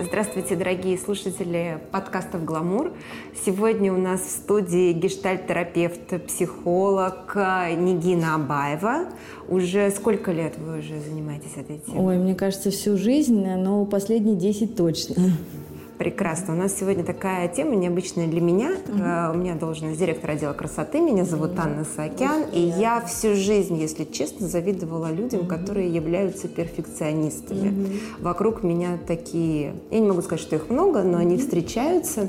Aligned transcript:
Здравствуйте, 0.00 0.54
дорогие 0.54 0.96
слушатели 0.96 1.80
подкастов 1.90 2.44
«Гламур». 2.44 2.92
Сегодня 3.44 3.92
у 3.92 3.96
нас 3.96 4.20
в 4.20 4.30
студии 4.30 4.92
гештальт-терапевт, 4.92 6.24
психолог 6.24 7.34
Нигина 7.34 8.36
Абаева. 8.36 9.06
Уже 9.48 9.90
сколько 9.90 10.30
лет 10.30 10.56
вы 10.56 10.78
уже 10.78 11.00
занимаетесь 11.00 11.56
этой 11.56 11.78
темой? 11.78 12.16
Ой, 12.16 12.18
мне 12.18 12.36
кажется, 12.36 12.70
всю 12.70 12.96
жизнь, 12.96 13.44
но 13.44 13.84
последние 13.86 14.36
10 14.36 14.76
точно. 14.76 15.16
Прекрасно. 15.98 16.54
У 16.54 16.56
нас 16.56 16.76
сегодня 16.78 17.02
такая 17.02 17.48
тема 17.48 17.74
необычная 17.74 18.28
для 18.28 18.40
меня. 18.40 18.70
Uh-huh. 18.86 19.34
У 19.34 19.36
меня 19.36 19.56
должность 19.56 19.98
директора 19.98 20.32
отдела 20.32 20.52
красоты. 20.52 21.00
Меня 21.00 21.24
зовут 21.24 21.50
uh-huh. 21.50 21.62
Анна 21.62 21.84
Саакян. 21.84 22.44
И 22.52 22.60
я 22.60 23.00
всю 23.00 23.34
жизнь, 23.34 23.76
если 23.76 24.04
честно, 24.04 24.46
завидовала 24.46 25.10
людям, 25.10 25.40
uh-huh. 25.40 25.48
которые 25.48 25.88
являются 25.88 26.46
перфекционистами. 26.46 27.68
Uh-huh. 27.68 27.98
Вокруг 28.20 28.62
меня 28.62 28.96
такие... 29.08 29.74
Я 29.90 29.98
не 29.98 30.06
могу 30.06 30.22
сказать, 30.22 30.40
что 30.40 30.54
их 30.54 30.70
много, 30.70 31.02
но 31.02 31.18
uh-huh. 31.18 31.22
они 31.22 31.36
встречаются. 31.36 32.28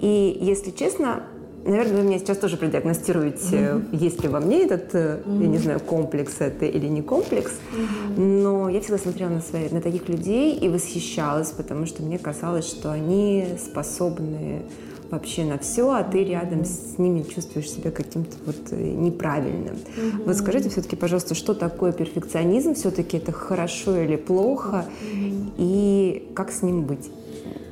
И, 0.00 0.36
если 0.40 0.72
честно, 0.72 1.22
Наверное, 1.64 1.96
вы 1.96 2.02
меня 2.08 2.18
сейчас 2.18 2.38
тоже 2.38 2.56
продиагностируете, 2.56 3.56
mm-hmm. 3.56 3.96
есть 3.96 4.22
ли 4.22 4.28
во 4.28 4.40
мне 4.40 4.64
этот, 4.64 4.94
mm-hmm. 4.94 5.42
я 5.42 5.48
не 5.48 5.58
знаю, 5.58 5.80
комплекс 5.80 6.36
это 6.38 6.64
или 6.64 6.86
не 6.86 7.02
комплекс. 7.02 7.52
Mm-hmm. 7.52 8.20
Но 8.20 8.68
я 8.70 8.80
всегда 8.80 8.98
смотрела 8.98 9.28
на, 9.28 9.40
свои, 9.42 9.68
на 9.68 9.82
таких 9.82 10.08
людей 10.08 10.56
и 10.56 10.68
восхищалась, 10.68 11.50
потому 11.50 11.84
что 11.84 12.02
мне 12.02 12.18
казалось, 12.18 12.66
что 12.66 12.90
они 12.90 13.46
способны 13.62 14.62
вообще 15.10 15.44
на 15.44 15.58
все, 15.58 15.90
а 15.90 16.02
ты 16.02 16.24
рядом 16.24 16.64
с 16.64 16.96
ними 16.96 17.22
чувствуешь 17.22 17.68
себя 17.68 17.90
каким-то 17.90 18.36
вот 18.46 18.56
э, 18.70 18.76
неправильным. 18.76 19.74
Mm-hmm. 19.74 20.24
Вот 20.24 20.36
скажите 20.36 20.70
все-таки, 20.70 20.96
пожалуйста, 20.96 21.34
что 21.34 21.52
такое 21.52 21.92
перфекционизм? 21.92 22.74
Все-таки 22.74 23.18
это 23.18 23.32
хорошо 23.32 23.96
или 23.96 24.16
плохо? 24.16 24.86
Mm-hmm. 25.02 25.52
И 25.58 26.28
как 26.34 26.52
с 26.52 26.62
ним 26.62 26.82
быть? 26.82 27.10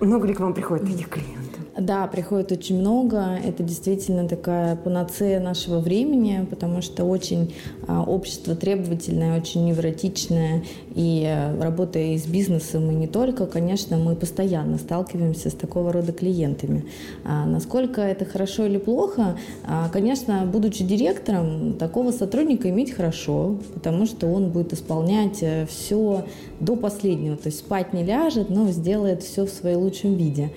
Много 0.00 0.26
ли 0.26 0.34
к 0.34 0.40
вам 0.40 0.52
приходит 0.52 0.86
таких 0.86 1.08
клиентов? 1.08 1.47
Да, 1.78 2.08
приходит 2.08 2.50
очень 2.50 2.80
много. 2.80 3.38
Это 3.44 3.62
действительно 3.62 4.28
такая 4.28 4.74
панацея 4.74 5.38
нашего 5.38 5.78
времени, 5.78 6.44
потому 6.50 6.82
что 6.82 7.04
очень 7.04 7.54
а, 7.86 8.02
общество 8.02 8.56
требовательное, 8.56 9.38
очень 9.38 9.64
невротичное. 9.64 10.64
И 10.96 11.24
а, 11.24 11.56
работая 11.62 12.14
и 12.14 12.18
с 12.18 12.26
бизнесом, 12.26 12.90
и 12.90 12.94
не 12.94 13.06
только, 13.06 13.46
конечно, 13.46 13.96
мы 13.96 14.16
постоянно 14.16 14.78
сталкиваемся 14.78 15.50
с 15.50 15.52
такого 15.52 15.92
рода 15.92 16.12
клиентами. 16.12 16.84
А, 17.24 17.46
насколько 17.46 18.00
это 18.00 18.24
хорошо 18.24 18.66
или 18.66 18.78
плохо? 18.78 19.38
А, 19.64 19.88
конечно, 19.90 20.48
будучи 20.52 20.82
директором, 20.82 21.74
такого 21.74 22.10
сотрудника 22.10 22.68
иметь 22.70 22.90
хорошо, 22.90 23.56
потому 23.74 24.06
что 24.06 24.26
он 24.26 24.50
будет 24.50 24.72
исполнять 24.72 25.42
э, 25.42 25.66
все 25.66 26.24
до 26.58 26.74
последнего. 26.74 27.36
То 27.36 27.50
есть 27.50 27.60
спать 27.60 27.92
не 27.92 28.02
ляжет, 28.02 28.50
но 28.50 28.66
сделает 28.68 29.22
все 29.22 29.46
в 29.46 29.50
своем 29.50 29.78
лучшем 29.78 30.16
виде. 30.16 30.50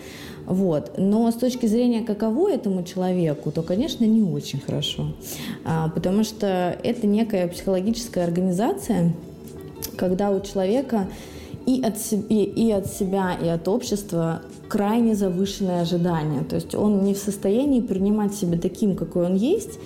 Вот. 0.45 0.93
Но 0.97 1.29
с 1.31 1.35
точки 1.35 1.65
зрения, 1.65 2.01
каково 2.01 2.51
этому 2.51 2.83
человеку, 2.83 3.51
то, 3.51 3.61
конечно, 3.61 4.05
не 4.05 4.21
очень 4.21 4.59
хорошо. 4.59 5.13
А, 5.63 5.89
потому 5.89 6.23
что 6.23 6.77
это 6.83 7.07
некая 7.07 7.47
психологическая 7.47 8.23
организация, 8.25 9.13
когда 9.97 10.31
у 10.31 10.39
человека 10.41 11.07
и 11.65 11.81
от, 11.83 11.99
себе, 11.99 12.43
и 12.43 12.71
от 12.71 12.87
себя, 12.87 13.37
и 13.41 13.47
от 13.47 13.67
общества 13.67 14.41
крайне 14.67 15.15
завышенное 15.15 15.81
ожидание. 15.81 16.43
То 16.43 16.55
есть 16.55 16.75
он 16.75 17.03
не 17.03 17.13
в 17.13 17.17
состоянии 17.17 17.81
принимать 17.81 18.33
себя 18.33 18.57
таким, 18.57 18.95
какой 18.95 19.25
он 19.25 19.35
есть, 19.35 19.79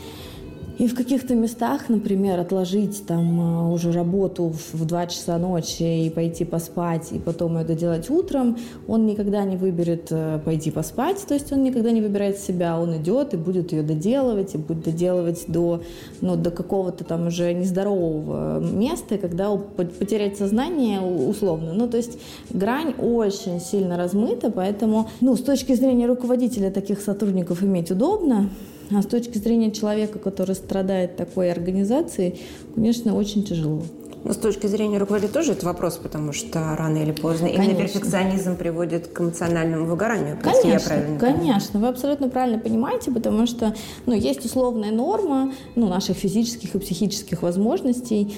и 0.78 0.88
в 0.88 0.96
каких-то 0.96 1.36
местах, 1.36 1.90
например, 1.90 2.40
отложить 2.40 3.06
там 3.06 3.40
а, 3.40 3.72
уже 3.72 3.92
работу 3.92 4.54
в 4.74 4.86
2 4.86 5.08
часа 5.08 5.38
ночи 5.38 6.06
и 6.06 6.10
пойти 6.10 6.46
поспать, 6.46 7.12
и 7.12 7.20
потом 7.20 7.58
это 7.58 7.76
делать 7.76 8.10
утром, 8.10 8.58
он 8.88 9.06
никогда 9.06 9.44
не 9.44 9.56
выберет 9.56 10.08
э, 10.12 10.40
пойти 10.44 10.72
поспать, 10.72 11.26
то 11.28 11.34
есть 11.34 11.52
он 11.52 11.64
никогда 11.64 11.92
не 11.92 12.02
выбирает 12.02 12.40
себя, 12.40 12.80
он 12.80 12.98
идет 12.98 13.34
и 13.34 13.38
будет 13.38 13.72
ее 13.72 13.84
доделывать, 13.84 14.56
и 14.56 14.58
будет 14.58 14.84
доделывать 14.84 15.46
до, 15.48 15.82
ну, 16.22 16.36
до 16.36 16.52
какого-то 16.52 17.04
там 17.04 17.28
уже 17.28 17.54
нездорового 17.54 18.60
места, 18.60 19.18
когда 19.18 19.56
потерять 19.56 20.38
сознание 20.38 21.00
условно. 21.00 21.74
Ну, 21.74 21.88
то 21.88 21.98
есть 21.98 22.20
грань 22.50 22.94
очень 22.98 23.62
сильно 23.62 23.98
размыта, 23.98 24.52
поэтому, 24.52 25.10
ну, 25.22 25.36
с 25.36 25.42
точки 25.42 25.74
зрения 25.74 26.08
руководителя 26.08 26.70
таких 26.70 27.02
сотрудников 27.02 27.64
иметь 27.64 27.92
удобно, 27.92 28.50
а 28.92 29.02
с 29.02 29.06
точки 29.06 29.38
зрения 29.38 29.72
человека, 29.72 30.20
который 30.20 30.56
страдает 30.56 31.16
такой 31.16 31.52
организацией, 31.52 32.40
конечно, 32.76 33.16
очень 33.16 33.44
тяжело. 33.44 33.84
Но 34.26 34.34
с 34.34 34.38
точки 34.38 34.66
зрения 34.66 34.98
руководителя 34.98 35.32
тоже 35.32 35.52
это 35.52 35.68
вопрос, 35.68 35.98
потому 35.98 36.34
что 36.34 36.76
рано 36.76 36.98
или 36.98 37.12
поздно 37.12 37.48
конечно. 37.48 37.64
именно 37.64 37.78
перфекционизм 37.78 38.56
приводит 38.56 39.06
к 39.06 39.22
эмоциональному 39.22 39.86
выгоранию. 39.86 40.40
Конечно, 40.42 40.68
я 40.68 40.80
правильно 40.80 41.20
конечно, 41.20 41.74
понимаю. 41.74 41.82
вы 41.82 41.88
абсолютно 41.90 42.30
правильно 42.30 42.58
понимаете, 42.58 43.12
потому 43.12 43.46
что 43.46 43.76
ну, 44.08 44.14
есть 44.14 44.44
условная 44.44 44.92
норма 44.92 45.54
ну, 45.76 45.88
наших 45.88 46.18
физических 46.18 46.74
и 46.74 46.80
психических 46.80 47.44
возможностей, 47.44 48.36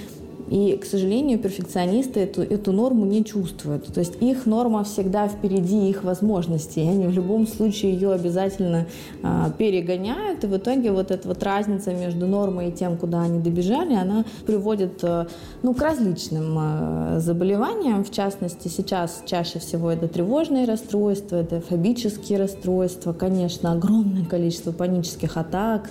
и, 0.49 0.77
к 0.77 0.85
сожалению, 0.85 1.39
перфекционисты 1.39 2.21
эту, 2.21 2.41
эту 2.41 2.71
норму 2.71 3.05
не 3.05 3.25
чувствуют. 3.25 3.87
То 3.93 3.99
есть 3.99 4.21
их 4.21 4.45
норма 4.45 4.83
всегда 4.85 5.27
впереди 5.27 5.89
их 5.89 6.03
возможностей. 6.03 6.81
Они 6.81 7.05
в 7.05 7.11
любом 7.11 7.47
случае 7.47 7.93
ее 7.93 8.13
обязательно 8.13 8.87
а, 9.23 9.51
перегоняют. 9.57 10.45
И 10.45 10.47
в 10.47 10.55
итоге 10.55 10.91
вот 10.91 11.11
эта 11.11 11.27
вот 11.27 11.43
разница 11.43 11.93
между 11.93 12.27
нормой 12.27 12.69
и 12.69 12.71
тем, 12.71 12.97
куда 12.97 13.23
они 13.23 13.39
добежали, 13.39 13.93
она 13.93 14.23
приводит 14.45 15.03
а, 15.03 15.27
ну, 15.63 15.73
к 15.73 15.81
различным 15.81 16.55
а, 16.57 17.19
заболеваниям. 17.19 18.05
В 18.05 18.11
частности, 18.11 18.69
сейчас 18.69 19.23
чаще 19.25 19.59
всего 19.59 19.91
это 19.91 20.07
тревожные 20.07 20.65
расстройства, 20.65 21.35
это 21.35 21.59
фобические 21.59 22.39
расстройства, 22.39 23.11
конечно, 23.11 23.73
огромное 23.73 24.23
количество 24.23 24.71
панических 24.71 25.35
атак. 25.35 25.89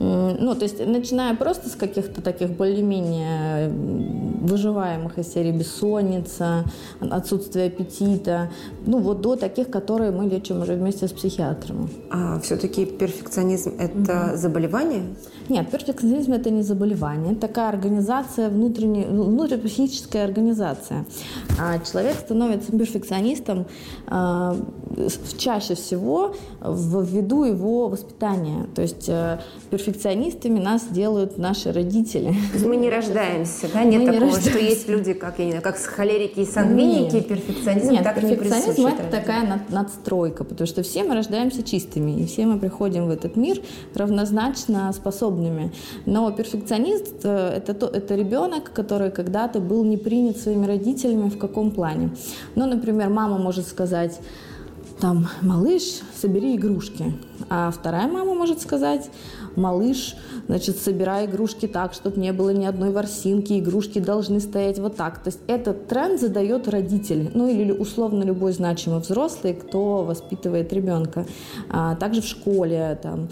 Ну, 0.00 0.54
то 0.54 0.62
есть, 0.62 0.78
начиная 0.86 1.34
просто 1.34 1.68
с 1.68 1.74
каких-то 1.74 2.22
таких 2.22 2.50
более-менее 2.50 3.68
выживаемых 3.68 5.18
из 5.18 5.32
серии 5.32 5.50
бессонница, 5.50 6.64
отсутствие 7.00 7.66
аппетита, 7.66 8.50
ну, 8.86 9.00
вот 9.00 9.20
до 9.20 9.34
таких, 9.34 9.70
которые 9.70 10.12
мы 10.12 10.26
лечим 10.26 10.62
уже 10.62 10.74
вместе 10.74 11.08
с 11.08 11.12
психиатрами. 11.12 11.88
А 12.10 12.38
все-таки 12.40 12.86
перфекционизм– 12.86 13.74
это 13.78 14.28
угу. 14.28 14.36
заболевание? 14.36 15.02
Нет, 15.48 15.70
перфекционизм– 15.70 16.32
это 16.34 16.50
не 16.50 16.62
заболевание. 16.62 17.32
Это 17.32 17.42
такая 17.42 17.68
организация, 17.68 18.48
внутренняя, 18.48 19.06
внутрипсихическая 19.06 20.24
организация. 20.24 21.06
А 21.58 21.78
человек 21.78 22.16
становится 22.16 22.72
перфекционистом 22.72 23.66
а, 24.06 24.56
чаще 25.38 25.74
всего 25.74 26.34
ввиду 26.62 27.44
его 27.44 27.88
воспитания. 27.88 28.66
То 28.74 28.82
есть 28.82 29.08
э, 29.08 29.38
перфекционистами 29.70 30.58
нас 30.58 30.86
делают 30.90 31.38
наши 31.38 31.72
родители. 31.72 32.34
Мы 32.64 32.76
не 32.76 32.90
рождаемся, 32.90 33.68
да? 33.72 33.84
Нет 33.84 34.02
Мы 34.02 34.12
такого, 34.12 34.30
не 34.30 34.40
что 34.40 34.58
есть 34.58 34.88
люди, 34.88 35.12
как, 35.12 35.38
я 35.38 35.44
не 35.44 35.50
знаю, 35.52 35.62
как 35.62 35.76
холерики 35.76 36.40
и 36.40 36.44
сангвиники, 36.44 37.16
Нет. 37.16 37.28
перфекционизм 37.28 37.92
Нет, 37.92 38.04
так 38.04 38.20
перфекционизм 38.20 38.82
не 38.82 38.92
это 38.92 39.04
такая 39.10 39.46
над, 39.46 39.70
надстройка, 39.70 40.44
потому 40.44 40.66
что 40.66 40.82
все 40.82 41.04
мы 41.04 41.14
рождаемся 41.14 41.62
чистыми, 41.62 42.20
и 42.20 42.26
все 42.26 42.46
мы 42.46 42.58
приходим 42.58 43.06
в 43.06 43.10
этот 43.10 43.36
мир 43.36 43.60
равнозначно 43.94 44.88
способными. 45.38 45.72
Но 46.06 46.30
перфекционист 46.32 47.24
э, 47.24 47.56
это, 47.56 47.74
то, 47.74 47.86
это 47.86 48.14
ребенок, 48.14 48.72
который 48.72 49.10
когда-то 49.10 49.60
был 49.60 49.84
не 49.84 49.96
принят 49.96 50.36
своими 50.36 50.66
родителями 50.66 51.28
в 51.28 51.38
каком 51.38 51.70
плане. 51.70 52.10
Ну, 52.54 52.66
например, 52.66 53.08
мама 53.08 53.38
может 53.38 53.66
сказать, 53.66 54.20
там, 55.00 55.28
малыш, 55.42 56.00
собери 56.20 56.56
игрушки. 56.56 57.14
А 57.48 57.70
вторая 57.70 58.08
мама 58.08 58.34
может 58.34 58.60
сказать, 58.60 59.10
малыш, 59.58 60.16
значит, 60.46 60.78
собирай 60.78 61.26
игрушки 61.26 61.66
так, 61.66 61.92
чтобы 61.92 62.20
не 62.20 62.32
было 62.32 62.50
ни 62.50 62.64
одной 62.64 62.90
ворсинки, 62.90 63.58
игрушки 63.58 63.98
должны 63.98 64.40
стоять 64.40 64.78
вот 64.78 64.96
так. 64.96 65.18
То 65.18 65.28
есть 65.28 65.40
этот 65.46 65.88
тренд 65.88 66.20
задает 66.20 66.68
родитель, 66.68 67.30
ну 67.34 67.48
или 67.48 67.72
условно 67.72 68.22
любой 68.24 68.52
значимый 68.52 69.00
взрослый, 69.00 69.54
кто 69.54 70.04
воспитывает 70.04 70.72
ребенка. 70.72 71.26
А 71.68 71.96
также 71.96 72.22
в 72.22 72.26
школе, 72.26 72.98
там, 73.02 73.28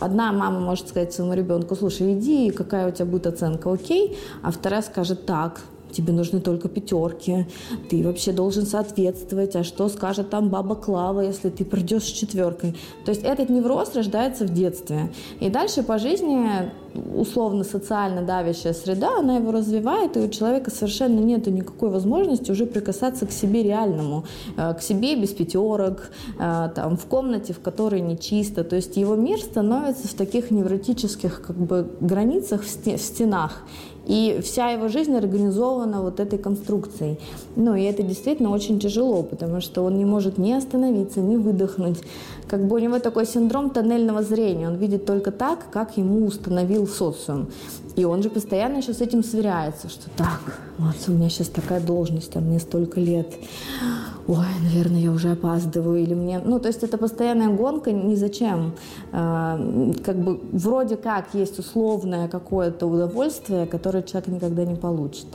одна 0.00 0.32
мама 0.32 0.60
может 0.60 0.88
сказать 0.88 1.12
своему 1.12 1.34
ребенку, 1.34 1.76
слушай, 1.76 2.12
иди, 2.12 2.50
какая 2.50 2.88
у 2.88 2.90
тебя 2.90 3.06
будет 3.06 3.26
оценка, 3.26 3.72
окей, 3.72 4.16
а 4.42 4.50
вторая 4.50 4.82
скажет, 4.82 5.26
так, 5.26 5.60
тебе 5.98 6.12
нужны 6.12 6.40
только 6.40 6.68
пятерки, 6.68 7.46
ты 7.90 8.02
вообще 8.04 8.32
должен 8.32 8.66
соответствовать, 8.66 9.56
а 9.56 9.64
что 9.64 9.88
скажет 9.88 10.30
там 10.30 10.48
баба 10.48 10.76
Клава, 10.76 11.22
если 11.22 11.50
ты 11.50 11.64
придешь 11.64 12.04
с 12.04 12.12
четверкой. 12.12 12.76
То 13.04 13.10
есть 13.10 13.24
этот 13.24 13.50
невроз 13.50 13.94
рождается 13.94 14.44
в 14.44 14.54
детстве. 14.54 15.10
И 15.40 15.50
дальше 15.50 15.82
по 15.82 15.98
жизни 15.98 16.70
условно 17.14 17.64
социально 17.64 18.22
давящая 18.22 18.72
среда, 18.72 19.18
она 19.18 19.36
его 19.36 19.52
развивает, 19.52 20.16
и 20.16 20.20
у 20.20 20.28
человека 20.28 20.70
совершенно 20.70 21.18
нет 21.18 21.46
никакой 21.46 21.90
возможности 21.90 22.50
уже 22.50 22.66
прикасаться 22.66 23.26
к 23.26 23.32
себе 23.32 23.62
реальному, 23.62 24.24
э, 24.56 24.74
к 24.74 24.82
себе 24.82 25.16
без 25.16 25.30
пятерок, 25.30 26.10
э, 26.38 26.70
там, 26.74 26.96
в 26.96 27.06
комнате, 27.06 27.52
в 27.52 27.60
которой 27.60 28.00
не 28.00 28.18
чисто. 28.18 28.64
То 28.64 28.76
есть 28.76 28.96
его 28.96 29.16
мир 29.16 29.38
становится 29.38 30.08
в 30.08 30.14
таких 30.14 30.50
невротических 30.50 31.42
как 31.42 31.56
бы, 31.56 31.88
границах, 32.00 32.62
в 32.62 32.98
стенах. 32.98 33.62
И 34.08 34.40
вся 34.42 34.70
его 34.70 34.88
жизнь 34.88 35.14
организована 35.14 36.00
вот 36.00 36.18
этой 36.18 36.38
конструкцией. 36.38 37.18
Ну, 37.56 37.74
и 37.74 37.82
это 37.82 38.02
действительно 38.02 38.50
очень 38.50 38.80
тяжело, 38.80 39.22
потому 39.22 39.60
что 39.60 39.84
он 39.84 39.98
не 39.98 40.06
может 40.06 40.38
ни 40.38 40.50
остановиться, 40.50 41.20
ни 41.20 41.36
выдохнуть. 41.36 41.98
Как 42.48 42.66
бы 42.66 42.76
у 42.76 42.78
него 42.78 42.98
такой 43.00 43.26
синдром 43.26 43.68
тоннельного 43.68 44.22
зрения. 44.22 44.68
Он 44.68 44.76
видит 44.76 45.04
только 45.04 45.30
так, 45.30 45.70
как 45.70 45.98
ему 45.98 46.26
установил 46.26 46.86
социум. 46.86 47.48
И 47.98 48.04
он 48.04 48.22
же 48.22 48.30
постоянно 48.30 48.76
еще 48.76 48.94
с 48.94 49.00
этим 49.00 49.24
сверяется, 49.24 49.88
что 49.88 50.08
так, 50.16 50.40
вот 50.78 50.94
у 51.08 51.10
меня 51.10 51.28
сейчас 51.28 51.48
такая 51.48 51.80
должность, 51.80 52.30
там 52.30 52.44
мне 52.44 52.60
столько 52.60 53.00
лет, 53.00 53.34
ой, 54.28 54.46
наверное, 54.62 55.00
я 55.00 55.10
уже 55.10 55.32
опаздываю, 55.32 56.00
или 56.00 56.14
мне... 56.14 56.38
Ну, 56.38 56.60
то 56.60 56.68
есть 56.68 56.84
это 56.84 56.96
постоянная 56.96 57.48
гонка 57.48 57.90
ни 57.90 58.14
зачем. 58.14 58.76
А, 59.10 59.58
как 60.04 60.16
бы 60.16 60.38
вроде 60.52 60.96
как 60.96 61.34
есть 61.34 61.58
условное 61.58 62.28
какое-то 62.28 62.86
удовольствие, 62.86 63.66
которое 63.66 64.04
человек 64.04 64.28
никогда 64.28 64.64
не 64.64 64.76
получит. 64.76 65.26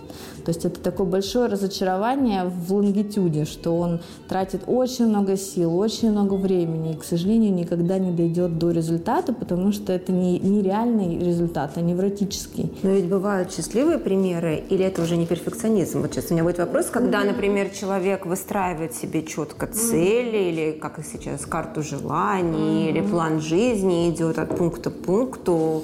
То 0.46 0.50
есть 0.50 0.66
это 0.66 0.80
такое 0.80 1.08
большое 1.08 1.48
разочарование 1.48 2.46
в 2.46 2.74
лонгитюде, 2.74 3.46
что 3.46 3.78
он 3.78 4.02
тратит 4.28 4.64
очень 4.68 5.08
много 5.08 5.38
сил, 5.38 5.78
очень 5.78 6.12
много 6.12 6.34
времени 6.34 6.94
и, 6.94 6.98
к 6.98 7.04
сожалению, 7.04 7.54
никогда 7.54 7.98
не 7.98 8.12
дойдет 8.12 8.58
до 8.58 8.72
результата, 8.72 9.34
потому 9.34 9.72
что 9.72 9.94
это 9.94 10.12
не, 10.12 10.40
не 10.40 10.62
реальный 10.62 11.18
результат, 11.18 11.72
а 11.76 11.82
невротический. 11.82 12.72
Но 12.84 12.92
ведь 12.92 13.06
бывают 13.06 13.54
счастливые 13.54 14.00
примеры, 14.00 14.64
или 14.70 14.84
это 14.84 15.02
уже 15.02 15.16
не 15.16 15.26
перфекционизм? 15.26 16.02
Вот 16.02 16.14
сейчас 16.14 16.30
у 16.30 16.34
меня 16.34 16.44
будет 16.44 16.58
вопрос, 16.58 16.88
когда, 16.88 17.24
например, 17.24 17.70
человек 17.70 18.26
выстраивает 18.26 18.94
себе 18.94 19.24
четко 19.24 19.68
цели, 19.68 20.50
или, 20.50 20.72
как 20.72 21.00
и 21.00 21.04
сейчас, 21.04 21.46
карту 21.46 21.84
желаний, 21.84 22.90
или 22.90 23.02
план 23.02 23.40
жизни, 23.40 24.10
идет 24.10 24.40
от 24.40 24.58
пункта 24.58 24.90
к 24.92 24.96
пункту, 24.96 25.84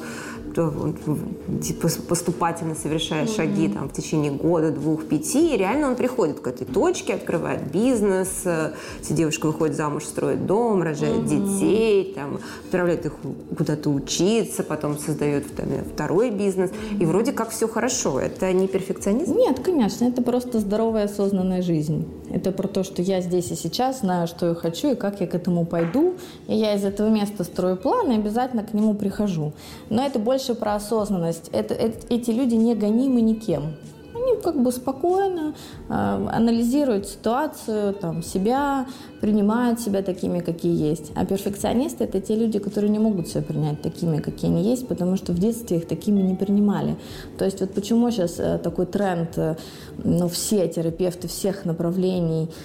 поступательно 2.08 2.76
совершая 2.76 3.26
mm-hmm. 3.26 3.36
шаги 3.36 3.68
там, 3.70 3.90
в 3.90 3.94
течение 3.94 4.32
года, 4.32 4.72
двух, 4.72 5.06
пяти, 5.06 5.54
и 5.54 5.58
реально 5.58 5.90
он 5.90 5.96
приходит 5.96 6.40
к 6.40 6.48
этой 6.48 6.66
точке, 6.66 7.14
открывает 7.16 7.72
бизнес, 7.72 8.30
э, 8.46 8.72
эти 9.02 9.14
девушка 9.14 9.48
выходит 9.48 9.76
замуж, 9.76 10.06
строит 10.06 10.46
дом, 10.46 10.84
рожает 10.84 11.26
детей, 11.26 12.14
там, 12.16 12.40
отправляет 12.66 13.06
их 13.06 13.14
куда-то 13.58 13.90
учиться, 13.90 14.64
потом 14.64 14.98
создает 14.98 15.56
там, 15.56 15.68
второй 15.94 16.32
бизнес, 16.32 16.72
и 17.00 17.06
вроде 17.06 17.32
как 17.32 17.50
все 17.50 17.68
хорошо. 17.68 18.20
Это 18.20 18.52
не 18.54 18.68
перфекционизм? 18.68 19.36
Нет, 19.38 19.60
конечно, 19.60 20.06
это 20.06 20.22
просто 20.22 20.60
здоровая 20.60 21.06
осознанная 21.06 21.62
жизнь. 21.62 22.08
Это 22.32 22.52
про 22.52 22.68
то, 22.68 22.84
что 22.84 23.02
я 23.02 23.22
здесь 23.22 23.52
и 23.52 23.56
сейчас 23.56 24.02
знаю, 24.02 24.28
что 24.28 24.48
я 24.48 24.56
хочу 24.56 24.92
и 24.92 24.96
как 24.96 25.22
я 25.22 25.28
к 25.28 25.36
этому 25.36 25.66
пойду, 25.66 26.16
и 26.48 26.56
я 26.56 26.76
из 26.76 26.84
этого 26.84 27.10
места 27.10 27.44
строю 27.44 27.78
план 27.78 28.12
и 28.12 28.16
обязательно 28.16 28.64
к 28.64 28.74
нему 28.74 28.94
прихожу. 28.94 29.54
Но 29.90 30.06
это 30.06 30.20
больше 30.20 30.39
больше 30.40 30.56
про 30.56 30.76
осознанность. 30.76 31.50
Это, 31.52 31.74
это, 31.74 32.06
эти 32.10 32.32
люди 32.32 32.56
не 32.56 32.74
гонимы 32.74 33.20
никем. 33.22 33.76
Они 34.16 34.42
как 34.42 34.62
бы 34.62 34.72
спокойно 34.72 35.54
э, 35.90 35.94
анализируют 35.94 37.08
ситуацию, 37.08 37.94
там, 37.94 38.24
себя, 38.24 38.86
принимают 39.20 39.82
себя 39.82 40.02
такими, 40.02 40.40
какие 40.40 40.90
есть. 40.90 41.12
А 41.16 41.26
перфекционисты– 41.26 42.04
это 42.06 42.22
те 42.22 42.36
люди, 42.36 42.60
которые 42.60 42.90
не 42.90 43.00
могут 43.00 43.28
себя 43.28 43.42
принять 43.42 43.82
такими, 43.82 44.20
какие 44.20 44.50
они 44.50 44.64
есть, 44.64 44.88
потому 44.88 45.18
что 45.18 45.34
в 45.34 45.40
детстве 45.40 45.78
их 45.78 45.88
такими 45.88 46.22
не 46.22 46.36
принимали. 46.36 46.96
То 47.38 47.46
есть 47.46 47.60
вот 47.60 47.74
почему 47.74 48.10
сейчас 48.12 48.40
э, 48.40 48.60
такой 48.60 48.86
тренд, 48.86 49.38
э, 49.38 49.56
ну, 50.04 50.30
все 50.30 50.70
терапевты 50.70 51.28
всех 51.28 51.66
направлений– 51.66 52.50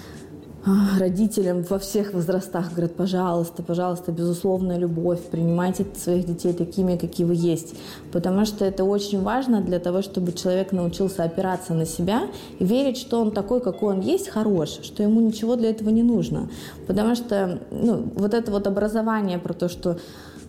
родителям 0.97 1.61
во 1.61 1.77
всех 1.77 2.13
возрастах 2.13 2.71
говорят, 2.71 2.95
пожалуйста, 2.95 3.61
пожалуйста, 3.61 4.11
безусловная 4.11 4.77
любовь, 4.77 5.19
принимайте 5.29 5.85
своих 5.95 6.25
детей 6.25 6.53
такими, 6.53 6.97
какие 6.97 7.25
вы 7.25 7.35
есть. 7.35 7.75
Потому 8.11 8.45
что 8.45 8.65
это 8.65 8.83
очень 8.83 9.21
важно 9.21 9.61
для 9.61 9.79
того, 9.79 10.01
чтобы 10.01 10.33
человек 10.33 10.71
научился 10.71 11.23
опираться 11.23 11.73
на 11.73 11.85
себя 11.85 12.23
и 12.57 12.65
верить, 12.65 12.97
что 12.97 13.21
он 13.21 13.31
такой, 13.31 13.61
какой 13.61 13.95
он 13.95 14.01
есть, 14.01 14.29
хорош, 14.29 14.79
что 14.81 15.03
ему 15.03 15.21
ничего 15.21 15.55
для 15.55 15.69
этого 15.69 15.89
не 15.89 16.03
нужно. 16.03 16.49
Потому 16.87 17.15
что 17.15 17.59
ну, 17.69 18.11
вот 18.15 18.33
это 18.33 18.51
вот 18.51 18.65
образование 18.65 19.37
про 19.37 19.53
то, 19.53 19.69
что 19.69 19.99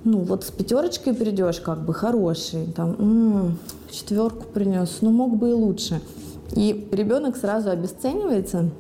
ну 0.05 0.21
вот 0.21 0.45
с 0.45 0.51
пятерочкой 0.51 1.15
придешь, 1.15 1.61
как 1.61 1.85
бы 1.85 1.93
хороший, 1.93 2.67
там, 2.75 2.97
м-м, 2.99 3.59
четверку 3.91 4.45
принес, 4.45 4.99
ну 5.03 5.11
мог 5.11 5.37
бы 5.37 5.51
и 5.51 5.53
лучше. 5.53 6.01
И 6.55 6.89
ребенок 6.93 7.37
сразу 7.37 7.71
обесценивается, 7.71 8.71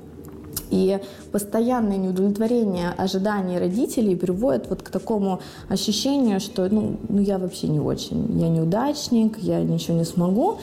и 0.71 0.99
постоянное 1.33 1.97
неудовлетворение 1.97 2.91
ожиданий 2.97 3.59
родителей 3.59 4.17
приводит 4.17 4.69
вот 4.69 4.83
к 4.83 4.91
такому 4.91 5.41
ощущению, 5.69 6.41
что 6.41 6.69
ну, 6.71 6.97
ну 7.09 7.21
я 7.21 7.39
вообще 7.39 7.69
не 7.69 7.81
очень, 7.81 8.39
я 8.41 8.49
неудачник, 8.49 9.39
я 9.39 9.63
ничего 9.63 9.99
не 9.99 10.05
смогу. 10.05 10.59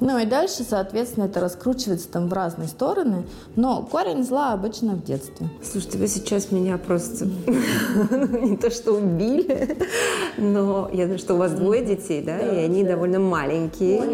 Ну 0.00 0.18
и 0.18 0.26
дальше, 0.26 0.64
соответственно, 0.68 1.24
это 1.24 1.40
раскручивается 1.40 2.08
там 2.08 2.28
в 2.28 2.32
разные 2.32 2.68
стороны. 2.68 3.24
Но 3.54 3.82
корень 3.82 4.24
зла 4.24 4.52
обычно 4.52 4.94
в 4.94 5.04
детстве. 5.04 5.48
Слушайте, 5.62 5.98
вы 5.98 6.06
сейчас 6.06 6.50
меня 6.50 6.78
просто 6.78 7.26
не 8.40 8.56
то 8.56 8.70
что 8.70 8.92
убили, 8.92 9.76
но 10.36 10.90
я 10.92 11.06
знаю, 11.06 11.18
что 11.18 11.34
у 11.34 11.38
вас 11.38 11.52
двое 11.52 11.84
детей, 11.84 12.22
да, 12.22 12.38
и 12.38 12.64
они 12.64 12.84
довольно 12.84 13.18
маленькие. 13.18 14.04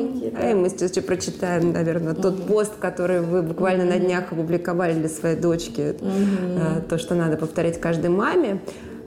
И 0.51 0.55
мы 0.55 0.69
сейчас 0.69 0.93
еще 0.93 1.03
прочитаем, 1.03 1.73
наверное, 1.73 2.15
тот 2.15 2.47
пост, 2.47 2.73
который 2.79 3.21
вы 3.21 3.43
буквально 3.43 3.85
на 3.85 3.99
днях 3.99 4.33
опубликовали 4.33 4.95
для 4.95 5.09
своей 5.09 5.37
дочки, 5.37 5.97
э, 6.01 6.81
то, 6.89 6.99
что 6.99 7.15
надо 7.15 7.37
повторять 7.37 7.81
каждой 7.81 8.11
маме. 8.11 8.61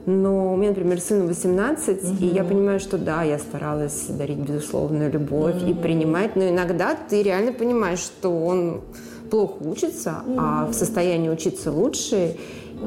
Но 0.06 0.54
у 0.54 0.56
меня, 0.56 0.70
например, 0.70 1.00
сыну 1.00 1.26
18, 1.26 2.02
угу. 2.02 2.14
и 2.20 2.26
я 2.26 2.44
понимаю, 2.44 2.78
что 2.78 2.96
да, 2.96 3.24
я 3.24 3.38
старалась 3.38 4.06
дарить 4.08 4.38
безусловную 4.38 5.10
любовь 5.10 5.56
угу. 5.56 5.70
и 5.70 5.74
принимать, 5.74 6.36
но 6.36 6.48
иногда 6.48 6.94
ты 6.94 7.22
реально 7.22 7.52
понимаешь, 7.52 7.98
что 7.98 8.30
он 8.30 8.82
плохо 9.30 9.56
учится, 9.62 10.22
угу. 10.24 10.36
а 10.38 10.66
в 10.66 10.74
состоянии 10.74 11.28
учиться 11.28 11.72
лучше, 11.72 12.36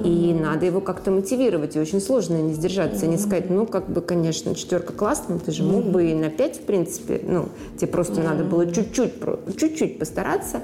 и 0.05 0.33
надо 0.39 0.65
его 0.65 0.79
как-то 0.79 1.11
мотивировать. 1.11 1.75
И 1.75 1.79
очень 1.79 1.99
сложно 1.99 2.35
не 2.37 2.53
сдержаться, 2.53 3.05
mm 3.05 3.09
не 3.09 3.17
сказать, 3.17 3.49
ну, 3.49 3.65
как 3.65 3.89
бы, 3.89 4.01
конечно, 4.01 4.55
четверка 4.55 4.93
классная, 4.93 5.39
ты 5.39 5.51
же 5.51 5.63
мог 5.63 5.83
бы 5.85 6.09
и 6.11 6.13
на 6.13 6.29
пять, 6.29 6.57
в 6.57 6.61
принципе, 6.61 7.19
ну, 7.23 7.49
тебе 7.77 7.87
просто 7.87 8.21
надо 8.21 8.43
было 8.43 8.71
чуть-чуть, 8.71 9.13
чуть-чуть 9.57 9.99
постараться. 9.99 10.61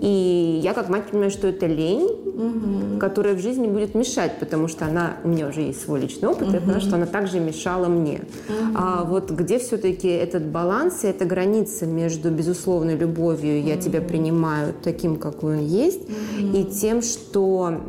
И 0.00 0.60
я 0.62 0.72
как 0.72 0.88
мать 0.88 1.06
понимаю, 1.10 1.30
что 1.30 1.46
это 1.48 1.66
лень, 1.66 2.06
угу. 2.06 2.98
которая 2.98 3.34
в 3.34 3.40
жизни 3.40 3.66
будет 3.66 3.94
мешать, 3.94 4.38
потому 4.40 4.66
что 4.66 4.86
она, 4.86 5.16
у 5.24 5.28
меня 5.28 5.48
уже 5.48 5.60
есть 5.60 5.82
свой 5.82 6.00
личный 6.00 6.28
опыт, 6.28 6.48
угу. 6.48 6.54
я 6.54 6.60
поняла, 6.60 6.80
что 6.80 6.96
она 6.96 7.06
также 7.06 7.38
мешала 7.38 7.86
мне. 7.86 8.22
Угу. 8.48 8.76
А 8.76 9.04
вот 9.04 9.30
где 9.30 9.58
все-таки 9.58 10.08
этот 10.08 10.46
баланс 10.46 11.04
и 11.04 11.06
эта 11.06 11.26
граница 11.26 11.86
между 11.86 12.30
безусловной 12.30 12.96
любовью, 12.96 13.62
я 13.62 13.76
тебя 13.76 14.00
принимаю 14.00 14.74
таким, 14.82 15.16
какой 15.16 15.58
он 15.58 15.66
есть, 15.66 16.02
угу. 16.02 16.56
и 16.56 16.64
тем, 16.64 17.02
что 17.02 17.80